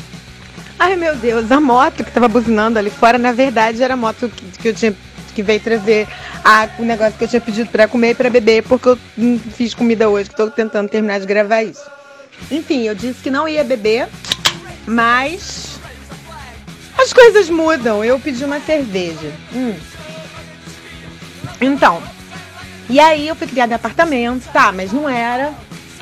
Ai 0.77 0.97
meu 0.97 1.15
Deus, 1.15 1.49
a 1.49 1.61
moto 1.61 2.03
que 2.03 2.11
tava 2.11 2.27
buzinando 2.27 2.77
ali 2.77 2.89
fora, 2.89 3.17
na 3.17 3.31
verdade, 3.31 3.81
era 3.81 3.93
a 3.93 3.97
moto 3.97 4.29
que, 4.29 4.45
que 4.57 4.67
eu 4.67 4.73
tinha 4.73 4.93
que 5.35 5.43
veio 5.43 5.59
trazer 5.59 6.07
a, 6.43 6.69
o 6.79 6.83
negócio 6.83 7.17
que 7.17 7.25
eu 7.25 7.27
tinha 7.27 7.41
pedido 7.41 7.69
para 7.69 7.87
comer 7.87 8.11
e 8.11 8.15
para 8.15 8.29
beber, 8.29 8.63
porque 8.63 8.89
eu 8.89 8.99
não 9.17 9.37
fiz 9.37 9.73
comida 9.73 10.09
hoje, 10.09 10.29
que 10.29 10.35
tô 10.35 10.49
tentando 10.49 10.87
terminar 10.89 11.19
de 11.19 11.25
gravar 11.25 11.61
isso. 11.61 11.83
Enfim, 12.49 12.83
eu 12.83 12.95
disse 12.95 13.21
que 13.21 13.29
não 13.29 13.47
ia 13.47 13.63
beber, 13.63 14.07
mas 14.87 15.77
as 16.97 17.11
coisas 17.11 17.49
mudam. 17.49 18.03
Eu 18.03 18.19
pedi 18.19 18.43
uma 18.43 18.59
cerveja. 18.59 19.31
Hum. 19.53 19.75
Então, 21.59 22.01
e 22.89 22.99
aí 22.99 23.27
eu 23.27 23.35
fui 23.35 23.47
criada 23.47 23.73
em 23.73 23.75
apartamento, 23.75 24.47
tá, 24.51 24.71
mas 24.71 24.91
não 24.91 25.09
era. 25.09 25.53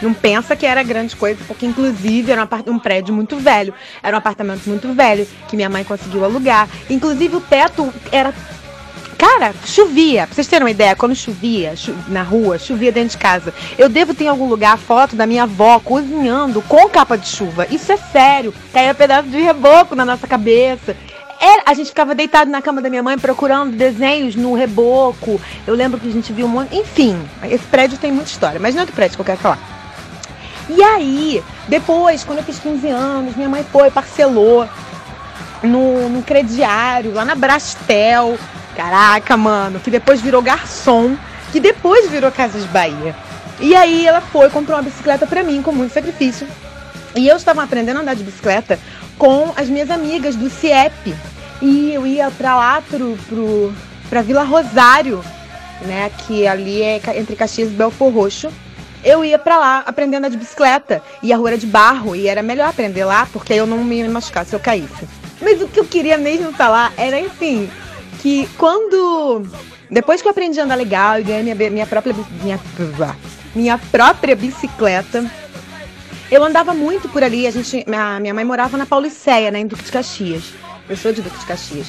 Não 0.01 0.13
pensa 0.13 0.55
que 0.55 0.65
era 0.65 0.83
grande 0.83 1.15
coisa, 1.15 1.39
porque 1.47 1.65
inclusive 1.65 2.29
era 2.29 2.43
um, 2.43 2.73
um 2.73 2.79
prédio 2.79 3.13
muito 3.13 3.37
velho. 3.37 3.73
Era 4.01 4.17
um 4.17 4.19
apartamento 4.19 4.67
muito 4.67 4.93
velho 4.93 5.25
que 5.47 5.55
minha 5.55 5.69
mãe 5.69 5.83
conseguiu 5.83 6.25
alugar. 6.25 6.67
Inclusive 6.89 7.37
o 7.37 7.41
teto 7.41 7.93
era 8.11 8.33
Cara, 9.17 9.53
chovia. 9.65 10.25
Pra 10.25 10.35
vocês 10.35 10.47
terem 10.47 10.63
uma 10.63 10.71
ideia, 10.71 10.95
quando 10.95 11.15
chovia 11.15 11.75
cho 11.75 11.93
na 12.07 12.23
rua, 12.23 12.57
chovia 12.57 12.91
dentro 12.91 13.11
de 13.11 13.17
casa. 13.17 13.53
Eu 13.77 13.89
devo 13.89 14.13
ter 14.13 14.25
em 14.25 14.27
algum 14.27 14.47
lugar 14.47 14.73
a 14.73 14.77
foto 14.77 15.15
da 15.15 15.25
minha 15.25 15.43
avó 15.43 15.79
cozinhando 15.79 16.61
com 16.61 16.89
capa 16.89 17.17
de 17.17 17.27
chuva. 17.27 17.67
Isso 17.69 17.91
é 17.91 17.97
sério. 17.97 18.53
Caía 18.71 18.93
pedaço 18.93 19.29
de 19.29 19.41
reboco 19.41 19.95
na 19.95 20.05
nossa 20.05 20.27
cabeça. 20.27 20.95
Era, 21.39 21.63
a 21.65 21.73
gente 21.73 21.87
ficava 21.87 22.15
deitado 22.15 22.49
na 22.49 22.61
cama 22.61 22.81
da 22.81 22.89
minha 22.89 23.03
mãe 23.03 23.17
procurando 23.17 23.75
desenhos 23.75 24.35
no 24.35 24.53
reboco. 24.53 25.41
Eu 25.67 25.75
lembro 25.75 25.99
que 25.99 26.07
a 26.07 26.11
gente 26.11 26.31
viu 26.31 26.45
um 26.45 26.49
monte. 26.49 26.75
Enfim, 26.75 27.19
esse 27.49 27.65
prédio 27.65 27.97
tem 27.97 28.11
muita 28.11 28.29
história, 28.29 28.59
mas 28.59 28.73
não 28.73 28.83
é 28.83 28.85
do 28.85 28.93
prédio 28.93 29.17
que 29.17 29.21
eu 29.21 29.25
quero 29.25 29.39
falar. 29.39 29.59
E 30.69 30.81
aí, 30.81 31.43
depois, 31.67 32.23
quando 32.23 32.37
eu 32.37 32.43
fiz 32.45 32.59
15 32.59 32.87
anos, 32.87 33.35
minha 33.35 33.49
mãe 33.49 33.65
foi, 33.69 33.91
parcelou 33.91 34.67
no, 35.61 36.09
no 36.09 36.23
crediário, 36.23 37.13
lá 37.13 37.25
na 37.25 37.35
Brastel. 37.35 38.37
Caraca, 38.75 39.37
mano, 39.37 39.79
que 39.79 39.91
depois 39.91 40.21
virou 40.21 40.41
garçom, 40.41 41.15
que 41.51 41.59
depois 41.59 42.09
virou 42.09 42.31
Casas 42.31 42.65
Bahia. 42.65 43.15
E 43.59 43.75
aí 43.75 44.05
ela 44.05 44.19
foi, 44.19 44.49
comprou 44.49 44.77
uma 44.77 44.83
bicicleta 44.83 45.27
para 45.27 45.43
mim 45.43 45.61
com 45.61 45.71
muito 45.71 45.93
sacrifício. 45.93 46.47
E 47.15 47.27
eu 47.27 47.37
estava 47.37 47.63
aprendendo 47.63 47.97
a 47.97 48.01
andar 48.01 48.15
de 48.15 48.23
bicicleta 48.23 48.79
com 49.17 49.53
as 49.55 49.69
minhas 49.69 49.91
amigas 49.91 50.35
do 50.35 50.49
CIEP. 50.49 51.15
E 51.61 51.93
eu 51.93 52.05
ia 52.07 52.31
pra 52.31 52.55
lá, 52.55 52.81
pro, 52.81 53.15
pro, 53.29 53.73
pra 54.09 54.21
Vila 54.21 54.43
Rosário, 54.43 55.23
né? 55.81 56.09
Que 56.25 56.47
ali 56.47 56.81
é 56.81 56.99
entre 57.15 57.35
Caxias 57.35 57.69
e 57.69 57.75
Belfor 57.75 58.11
Roxo. 58.11 58.51
Eu 59.03 59.23
ia 59.23 59.37
para 59.37 59.57
lá 59.57 59.83
aprendendo 59.85 60.25
a 60.25 60.29
de 60.29 60.37
bicicleta. 60.37 61.01
E 61.21 61.31
a 61.31 61.37
rua 61.37 61.51
era 61.51 61.57
de 61.57 61.67
barro. 61.67 62.15
E 62.15 62.27
era 62.27 62.41
melhor 62.41 62.69
aprender 62.69 63.05
lá, 63.05 63.27
porque 63.31 63.53
eu 63.53 63.67
não 63.67 63.83
me 63.83 64.07
machucasse 64.09 64.49
se 64.49 64.55
eu 64.55 64.59
caísse. 64.59 65.07
Mas 65.39 65.61
o 65.61 65.67
que 65.67 65.79
eu 65.79 65.85
queria 65.85 66.17
mesmo 66.17 66.51
falar 66.53 66.91
era, 66.97 67.19
enfim, 67.19 67.69
que 68.23 68.47
quando. 68.57 69.45
Depois 69.91 70.21
que 70.21 70.27
eu 70.27 70.31
aprendi 70.31 70.59
a 70.59 70.63
andar 70.63 70.75
legal 70.75 71.19
e 71.19 71.23
ganhei 71.23 71.43
minha, 71.43 71.69
minha 71.69 71.85
própria. 71.85 72.15
Minha, 72.41 72.59
minha 73.53 73.77
própria 73.77 74.33
bicicleta. 74.33 75.29
Eu 76.31 76.41
andava 76.41 76.73
muito 76.73 77.09
por 77.09 77.21
ali. 77.21 77.45
A 77.45 77.51
gente, 77.51 77.83
minha, 77.85 78.19
minha 78.21 78.33
mãe 78.33 78.45
morava 78.45 78.77
na 78.77 78.85
Pauliceia, 78.85 79.51
né, 79.51 79.59
em 79.59 79.67
Duque 79.67 79.83
de 79.83 79.91
Caxias. 79.91 80.53
Eu 80.89 80.95
sou 80.95 81.11
de 81.11 81.21
Duque 81.21 81.37
de 81.37 81.45
Caxias. 81.45 81.87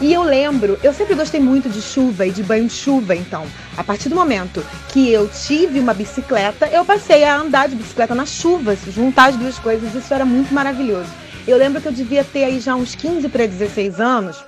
E 0.00 0.12
eu 0.12 0.22
lembro, 0.22 0.78
eu 0.82 0.92
sempre 0.92 1.14
gostei 1.14 1.40
muito 1.40 1.68
de 1.68 1.80
chuva 1.80 2.26
e 2.26 2.30
de 2.30 2.42
banho 2.42 2.66
de 2.66 2.74
chuva, 2.74 3.16
então, 3.16 3.46
a 3.78 3.82
partir 3.82 4.10
do 4.10 4.14
momento 4.14 4.62
que 4.90 5.10
eu 5.10 5.26
tive 5.26 5.80
uma 5.80 5.94
bicicleta, 5.94 6.66
eu 6.66 6.84
passei 6.84 7.24
a 7.24 7.34
andar 7.34 7.66
de 7.66 7.76
bicicleta 7.76 8.14
na 8.14 8.26
chuva, 8.26 8.76
juntar 8.90 9.30
as 9.30 9.36
duas 9.36 9.58
coisas, 9.58 9.94
isso 9.94 10.12
era 10.12 10.26
muito 10.26 10.52
maravilhoso. 10.52 11.08
Eu 11.48 11.56
lembro 11.56 11.80
que 11.80 11.88
eu 11.88 11.92
devia 11.92 12.22
ter 12.24 12.44
aí 12.44 12.60
já 12.60 12.74
uns 12.74 12.94
15 12.94 13.26
para 13.30 13.46
16 13.46 13.98
anos. 13.98 14.44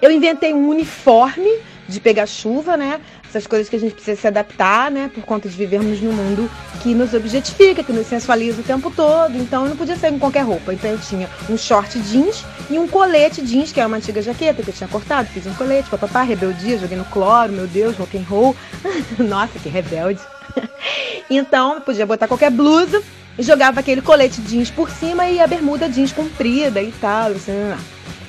Eu 0.00 0.10
inventei 0.10 0.52
um 0.52 0.68
uniforme 0.68 1.50
de 1.88 2.00
pegar 2.00 2.26
chuva, 2.26 2.76
né? 2.76 3.00
Essas 3.28 3.46
coisas 3.46 3.68
que 3.68 3.76
a 3.76 3.78
gente 3.78 3.94
precisa 3.94 4.20
se 4.20 4.26
adaptar, 4.26 4.90
né? 4.90 5.10
Por 5.14 5.24
conta 5.24 5.48
de 5.48 5.56
vivermos 5.56 6.00
num 6.00 6.12
mundo 6.12 6.50
que 6.82 6.94
nos 6.94 7.14
objetifica, 7.14 7.82
que 7.82 7.92
nos 7.92 8.06
sensualiza 8.06 8.60
o 8.60 8.64
tempo 8.64 8.90
todo. 8.90 9.36
Então 9.36 9.64
eu 9.64 9.70
não 9.70 9.76
podia 9.76 9.96
sair 9.96 10.12
com 10.12 10.18
qualquer 10.18 10.42
roupa. 10.42 10.72
Então 10.72 10.90
eu 10.90 10.98
tinha 10.98 11.28
um 11.48 11.56
short 11.56 11.98
jeans 12.00 12.44
e 12.70 12.78
um 12.78 12.88
colete 12.88 13.42
jeans, 13.42 13.72
que 13.72 13.80
é 13.80 13.86
uma 13.86 13.96
antiga 13.96 14.20
jaqueta 14.20 14.62
que 14.62 14.70
eu 14.70 14.74
tinha 14.74 14.88
cortado, 14.88 15.28
fiz 15.28 15.46
um 15.46 15.54
colete, 15.54 15.88
papapá, 15.88 16.22
rebeldia, 16.22 16.78
joguei 16.78 16.96
no 16.96 17.04
cloro, 17.04 17.52
meu 17.52 17.66
Deus, 17.66 17.96
rock 17.96 18.16
and 18.18 18.24
roll. 18.28 18.56
Nossa, 19.18 19.58
que 19.58 19.68
rebelde. 19.68 20.20
então 21.30 21.74
eu 21.74 21.80
podia 21.80 22.06
botar 22.06 22.26
qualquer 22.26 22.50
blusa 22.50 23.02
e 23.38 23.42
jogava 23.42 23.80
aquele 23.80 24.00
colete 24.00 24.40
jeans 24.40 24.70
por 24.70 24.90
cima 24.90 25.28
e 25.28 25.40
a 25.40 25.46
bermuda 25.46 25.88
jeans 25.88 26.12
comprida 26.12 26.82
e 26.82 26.90
tal, 26.92 27.32
assim, 27.32 27.52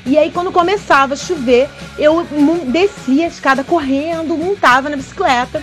e 0.08 0.18
aí, 0.18 0.32
quando 0.32 0.54
começava 0.54 1.16
a 1.16 1.18
chover, 1.18 1.70
eu 2.00 2.26
descia 2.68 3.26
a 3.26 3.28
escada 3.28 3.62
correndo, 3.62 4.38
montava 4.38 4.90
na 4.90 4.96
bicicleta 4.96 5.62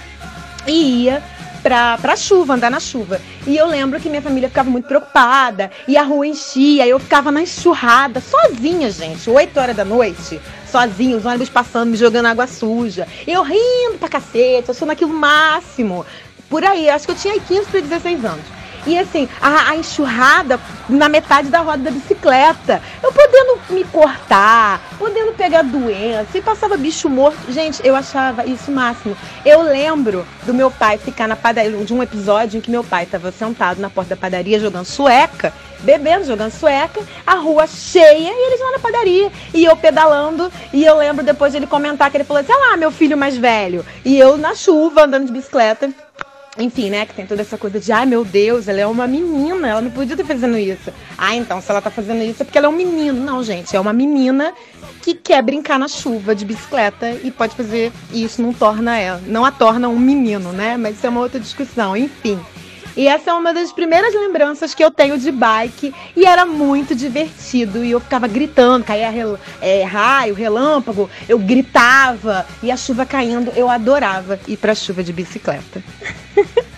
e 0.67 1.05
ia 1.05 1.23
pra, 1.63 1.97
pra 1.97 2.15
chuva, 2.15 2.53
andar 2.53 2.71
na 2.71 2.79
chuva. 2.79 3.19
E 3.47 3.57
eu 3.57 3.67
lembro 3.67 3.99
que 3.99 4.11
minha 4.11 4.21
família 4.21 4.51
ficava 4.51 4.69
muito 4.69 4.87
preocupada, 4.87 5.71
e 5.89 5.97
a 5.97 6.03
rua 6.03 6.27
enchia, 6.27 6.87
eu 6.87 6.99
ficava 6.99 7.33
na 7.33 7.41
enxurrada, 7.41 8.21
sozinha, 8.21 8.91
gente, 8.91 9.31
8 9.31 9.59
horas 9.59 9.75
da 9.75 9.85
noite, 9.85 10.39
sozinha, 10.71 11.17
os 11.17 11.25
ônibus 11.25 11.49
passando, 11.49 11.91
me 11.91 11.97
jogando 11.97 12.27
água 12.27 12.47
suja. 12.47 13.09
Eu 13.27 13.43
rindo 13.43 13.97
pra 13.99 14.11
cacete, 14.11 14.71
achando 14.71 14.93
aquilo 14.93 15.15
máximo. 15.15 16.05
Por 16.51 16.63
aí, 16.63 16.91
acho 16.91 17.07
que 17.07 17.13
eu 17.13 17.17
tinha 17.17 17.41
15 17.41 17.67
para 17.71 17.81
16 17.81 18.25
anos. 18.27 18.45
E 18.87 18.99
assim, 18.99 19.29
a, 19.41 19.71
a, 19.71 19.77
enxurrada 19.77 20.61
na 20.89 21.09
metade 21.09 21.49
da 21.49 21.61
roda 21.61 21.85
da 21.85 21.91
bicicleta. 21.91 22.83
Eu 23.03 23.13
podendo 23.13 23.59
me 23.71 23.85
cortar, 23.85 24.81
podendo 24.99 25.33
pegar 25.33 25.63
doença, 25.63 26.37
e 26.37 26.43
passava 26.43 26.77
bicho 26.77 27.09
morto. 27.09 27.51
Gente, 27.51 27.81
eu 27.87 27.97
achava 27.97 28.45
isso 28.47 28.71
o 28.71 28.75
máximo. 28.75 29.17
Eu 29.45 29.63
lembro 29.63 30.27
do 30.43 30.53
meu 30.53 30.71
pai 30.71 30.99
ficar 30.99 31.27
na 31.27 31.37
padaria, 31.37 31.85
de 31.85 31.95
um 31.95 32.03
episódio 32.03 32.59
em 32.59 32.61
que 32.61 32.71
meu 32.71 32.85
pai 32.85 33.05
estava 33.05 33.33
sentado 33.33 33.81
na 33.81 33.89
porta 33.89 34.15
da 34.15 34.21
padaria 34.21 34.61
jogando 34.61 34.85
sueca, 34.85 35.53
bebendo, 35.81 36.27
jogando 36.27 36.51
sueca, 36.51 37.01
a 37.27 37.35
rua 37.35 37.67
cheia 37.67 38.33
e 38.33 38.47
eles 38.47 38.61
lá 38.61 38.73
na 38.73 38.79
padaria. 38.79 39.33
E 39.55 39.65
eu 39.65 39.77
pedalando, 39.77 40.53
e 40.73 40.85
eu 40.85 40.97
lembro 40.97 41.25
depois 41.25 41.55
ele 41.55 41.67
comentar 41.67 42.11
que 42.11 42.19
ele 42.19 42.25
falou 42.25 42.43
assim: 42.43 42.53
ah 42.53 42.71
lá, 42.71 42.77
meu 42.77 42.91
filho 42.91 43.17
mais 43.17 43.37
velho. 43.37 43.85
E 44.05 44.19
eu 44.19 44.37
na 44.37 44.55
chuva, 44.55 45.05
andando 45.05 45.27
de 45.27 45.33
bicicleta 45.33 45.91
enfim, 46.59 46.91
né, 46.91 47.05
que 47.05 47.15
tem 47.15 47.27
toda 47.27 47.43
essa 47.43 47.59
coisa 47.59 47.81
de, 47.81 47.91
ai 47.91 48.07
meu 48.07 48.25
Deus, 48.25 48.69
ela 48.69 48.81
é 48.81 48.87
uma 48.87 49.07
menina, 49.07 49.69
ela 49.69 49.81
não 49.81 49.91
podia 49.91 50.15
estar 50.15 50.25
fazendo 50.25 50.57
isso. 50.57 50.93
Ah, 51.19 51.35
então 51.35 51.61
se 51.61 51.71
ela 51.71 51.81
tá 51.81 51.91
fazendo 51.91 52.23
isso 52.23 52.43
é 52.43 52.45
porque 52.45 52.59
ela 52.59 52.67
é 52.67 52.71
um 52.71 52.77
menino. 52.77 53.25
Não, 53.25 53.43
gente, 53.43 53.75
é 53.75 53.81
uma 53.81 53.93
menina 53.93 54.53
que 55.03 55.15
quer 55.15 55.43
brincar 55.43 55.79
na 55.79 55.89
chuva 55.89 56.35
de 56.35 56.45
bicicleta 56.45 57.11
e 57.23 57.31
pode 57.31 57.55
fazer 57.55 57.93
isso, 58.13 58.41
não 58.41 58.53
torna 58.53 58.99
ela, 58.99 59.21
não 59.27 59.45
a 59.45 59.51
torna 59.51 59.89
um 59.89 59.99
menino, 59.99 60.53
né? 60.53 60.77
Mas 60.77 60.97
isso 60.97 61.07
é 61.07 61.11
uma 61.11 61.21
outra 61.21 61.41
discussão, 61.41 61.97
enfim. 61.97 62.39
E 62.97 63.09
essa 63.09 63.31
é 63.31 63.35
uma 63.35 63.53
das 63.53 63.73
primeiras 63.73 64.15
lembranças 64.15 64.73
que 64.75 64.85
eu 64.85 64.91
tenho 64.91 65.19
de 65.19 65.33
bike. 65.33 65.93
E 66.17 66.25
era 66.25 66.47
muito 66.47 66.95
divertido. 66.95 67.85
E 67.85 67.91
eu 67.91 68.01
ficava 68.01 68.29
gritando, 68.29 68.85
caía 68.85 69.11
rel 69.11 69.39
é, 69.61 69.83
raio, 69.83 70.35
relâmpago. 70.35 71.11
Eu 71.29 71.39
gritava. 71.39 72.47
E 72.63 72.71
a 72.71 72.77
chuva 72.77 73.05
caindo. 73.05 73.51
Eu 73.57 73.69
adorava 73.69 74.39
ir 74.47 74.57
pra 74.57 74.75
chuva 74.75 75.03
de 75.03 75.13
bicicleta. 75.13 75.83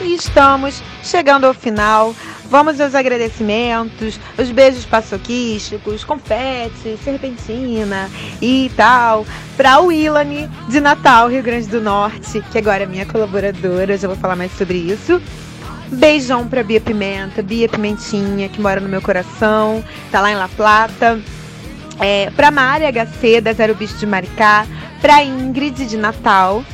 e 0.00 0.14
estamos 0.14 0.82
chegando 1.02 1.44
ao 1.44 1.52
final. 1.52 2.14
Vamos 2.50 2.80
aos 2.80 2.96
agradecimentos, 2.96 4.18
os 4.36 4.50
beijos 4.50 4.84
paçoquísticos, 4.84 6.02
confete, 6.02 6.98
serpentina 7.04 8.10
e 8.42 8.68
tal, 8.76 9.24
para 9.56 9.80
o 9.80 9.92
Ilane 9.92 10.50
de 10.68 10.80
Natal, 10.80 11.28
Rio 11.28 11.44
Grande 11.44 11.68
do 11.68 11.80
Norte, 11.80 12.42
que 12.50 12.58
agora 12.58 12.82
é 12.82 12.86
minha 12.86 13.06
colaboradora, 13.06 13.96
já 13.96 14.08
vou 14.08 14.16
falar 14.16 14.34
mais 14.34 14.50
sobre 14.58 14.78
isso. 14.78 15.22
Beijão 15.92 16.48
pra 16.48 16.64
Bia 16.64 16.80
Pimenta, 16.80 17.40
Bia 17.40 17.68
Pimentinha, 17.68 18.48
que 18.48 18.60
mora 18.60 18.80
no 18.80 18.88
meu 18.88 19.00
coração, 19.00 19.84
tá 20.10 20.20
lá 20.20 20.32
em 20.32 20.36
La 20.36 20.48
Plata. 20.48 21.20
É, 22.00 22.30
pra 22.30 22.50
Mari 22.50 22.84
HC, 22.84 23.40
da 23.40 23.52
Zero 23.52 23.76
Bicho 23.76 23.96
de 23.96 24.06
Maricá, 24.06 24.66
pra 25.00 25.22
Ingrid 25.22 25.86
de 25.86 25.96
Natal. 25.96 26.64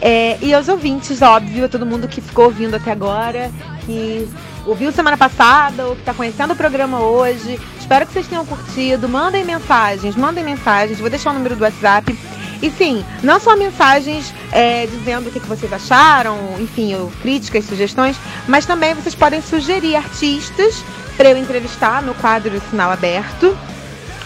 É, 0.00 0.38
e 0.42 0.52
aos 0.52 0.66
ouvintes, 0.68 1.22
óbvio, 1.22 1.68
todo 1.68 1.86
mundo 1.86 2.08
que 2.08 2.20
ficou 2.20 2.46
ouvindo 2.46 2.74
até 2.74 2.90
agora, 2.90 3.50
que 3.86 4.28
ouviu 4.66 4.92
semana 4.92 5.16
passada 5.16 5.86
ou 5.86 5.94
que 5.94 6.02
está 6.02 6.14
conhecendo 6.14 6.52
o 6.52 6.56
programa 6.56 7.00
hoje. 7.00 7.58
Espero 7.78 8.06
que 8.06 8.12
vocês 8.12 8.26
tenham 8.26 8.44
curtido. 8.46 9.08
Mandem 9.08 9.44
mensagens, 9.44 10.16
mandem 10.16 10.44
mensagens. 10.44 10.98
Vou 10.98 11.10
deixar 11.10 11.30
o 11.30 11.34
número 11.34 11.56
do 11.56 11.62
WhatsApp. 11.62 12.16
E 12.62 12.70
sim, 12.70 13.04
não 13.22 13.40
só 13.40 13.56
mensagens 13.56 14.34
é, 14.52 14.86
dizendo 14.86 15.28
o 15.28 15.32
que, 15.32 15.40
que 15.40 15.46
vocês 15.46 15.72
acharam, 15.72 16.36
enfim, 16.60 16.94
críticas, 17.22 17.64
sugestões, 17.64 18.16
mas 18.46 18.66
também 18.66 18.94
vocês 18.94 19.14
podem 19.14 19.40
sugerir 19.40 19.96
artistas 19.96 20.84
para 21.16 21.30
eu 21.30 21.38
entrevistar 21.38 22.02
no 22.02 22.14
quadro 22.14 22.60
Sinal 22.68 22.90
Aberto. 22.90 23.56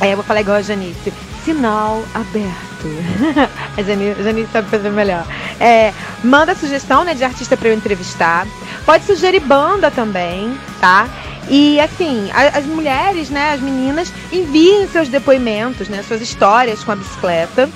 É, 0.01 0.13
eu 0.13 0.17
vou 0.17 0.25
falar 0.25 0.41
igual 0.41 0.57
a 0.57 0.63
Janice. 0.63 1.13
Sinal 1.45 2.05
aberto. 2.15 2.89
a 3.77 3.81
a 3.81 4.23
Janice 4.23 4.53
sabe 4.53 4.69
fazer 4.69 4.91
melhor. 4.91 5.27
É, 5.61 5.93
manda 6.23 6.55
sugestão 6.55 7.05
né, 7.05 7.15
de 7.15 7.25
artista 7.25 7.57
para 7.57 7.69
eu 7.69 7.75
entrevistar. 7.75 8.47
Pode 8.85 9.05
sugerir 9.05 9.41
banda 9.41 9.91
também, 9.91 10.59
tá? 10.81 11.09
E 11.49 11.79
assim, 11.79 12.31
as 12.33 12.65
mulheres, 12.65 13.29
né, 13.29 13.53
as 13.53 13.61
meninas, 13.61 14.13
enviem 14.33 14.89
seus 14.89 15.09
depoimentos, 15.09 15.89
né, 15.89 16.03
suas 16.03 16.23
histórias 16.23 16.83
com 16.83 16.93
a 16.93 16.97
bicicleta. 16.97 17.69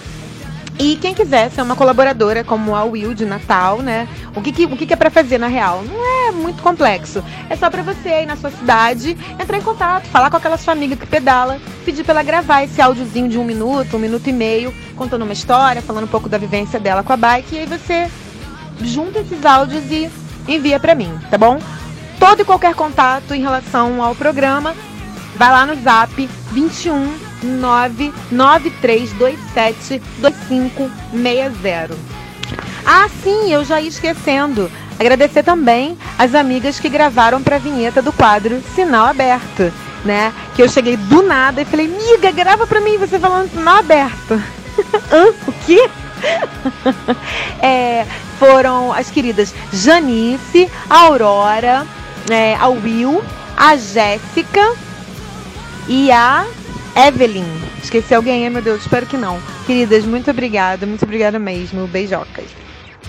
E 0.78 0.96
quem 0.96 1.12
quiser 1.12 1.50
ser 1.50 1.62
uma 1.62 1.74
colaboradora 1.74 2.44
como 2.44 2.76
a 2.76 2.84
Will 2.84 3.12
de 3.12 3.26
Natal, 3.26 3.80
né? 3.80 4.06
O 4.34 4.40
que, 4.40 4.52
que 4.52 4.64
o 4.64 4.76
que, 4.76 4.86
que 4.86 4.92
é 4.92 4.96
para 4.96 5.10
fazer 5.10 5.36
na 5.36 5.48
real? 5.48 5.82
Não 5.82 6.28
é 6.28 6.30
muito 6.30 6.62
complexo. 6.62 7.22
É 7.50 7.56
só 7.56 7.68
para 7.68 7.82
você 7.82 8.10
aí 8.10 8.26
na 8.26 8.36
sua 8.36 8.50
cidade 8.52 9.16
entrar 9.40 9.58
em 9.58 9.62
contato, 9.62 10.06
falar 10.06 10.30
com 10.30 10.36
aquela 10.36 10.56
sua 10.56 10.72
amiga 10.72 10.94
que 10.94 11.04
pedala, 11.04 11.60
pedir 11.84 12.04
para 12.04 12.14
ela 12.14 12.22
gravar 12.22 12.62
esse 12.62 12.80
áudiozinho 12.80 13.28
de 13.28 13.36
um 13.36 13.44
minuto, 13.44 13.96
um 13.96 14.00
minuto 14.00 14.28
e 14.28 14.32
meio, 14.32 14.72
contando 14.94 15.22
uma 15.22 15.32
história, 15.32 15.82
falando 15.82 16.04
um 16.04 16.08
pouco 16.08 16.28
da 16.28 16.38
vivência 16.38 16.78
dela 16.78 17.02
com 17.02 17.12
a 17.12 17.16
bike. 17.16 17.56
E 17.56 17.58
aí 17.58 17.66
você 17.66 18.08
junta 18.80 19.18
esses 19.18 19.44
áudios 19.44 19.82
e 19.90 20.08
envia 20.46 20.78
para 20.78 20.94
mim, 20.94 21.12
tá 21.28 21.36
bom? 21.36 21.58
Todo 22.20 22.42
e 22.42 22.44
qualquer 22.44 22.76
contato 22.76 23.34
em 23.34 23.40
relação 23.40 24.00
ao 24.00 24.14
programa, 24.14 24.76
vai 25.34 25.50
lá 25.50 25.66
no 25.66 25.74
zap 25.82 26.28
21 26.52 27.27
99327 27.42 30.00
2560. 30.18 31.96
Ah, 32.84 33.08
sim, 33.22 33.52
eu 33.52 33.64
já 33.64 33.80
ia 33.80 33.88
esquecendo. 33.88 34.70
Agradecer 34.98 35.42
também 35.42 35.96
as 36.18 36.34
amigas 36.34 36.78
que 36.80 36.88
gravaram 36.88 37.42
para 37.42 37.56
a 37.56 37.60
vinheta 37.60 38.02
do 38.02 38.12
quadro 38.12 38.62
Sinal 38.74 39.06
Aberto, 39.06 39.72
né? 40.04 40.32
Que 40.56 40.62
eu 40.62 40.68
cheguei 40.68 40.96
do 40.96 41.22
nada 41.22 41.62
e 41.62 41.64
falei, 41.64 41.86
miga, 41.86 42.32
grava 42.32 42.66
para 42.66 42.80
mim 42.80 42.98
você 42.98 43.18
falando 43.18 43.50
sinal 43.50 43.76
aberto. 43.76 44.42
O 45.46 45.52
quê? 45.66 45.90
é, 47.60 48.06
foram 48.38 48.92
as 48.92 49.10
queridas 49.10 49.52
Janice, 49.72 50.70
a 50.88 51.00
Aurora, 51.00 51.84
é, 52.30 52.54
a 52.54 52.68
Will, 52.68 53.20
a 53.56 53.76
Jéssica 53.76 54.72
e 55.88 56.12
a 56.12 56.46
Evelyn. 56.96 57.44
Esqueci 57.82 58.14
alguém, 58.14 58.48
meu 58.50 58.62
Deus, 58.62 58.82
espero 58.82 59.06
que 59.06 59.16
não. 59.16 59.40
Queridas, 59.66 60.04
muito 60.04 60.30
obrigada, 60.30 60.86
muito 60.86 61.04
obrigada 61.04 61.38
mesmo. 61.38 61.86
Beijocas. 61.86 62.46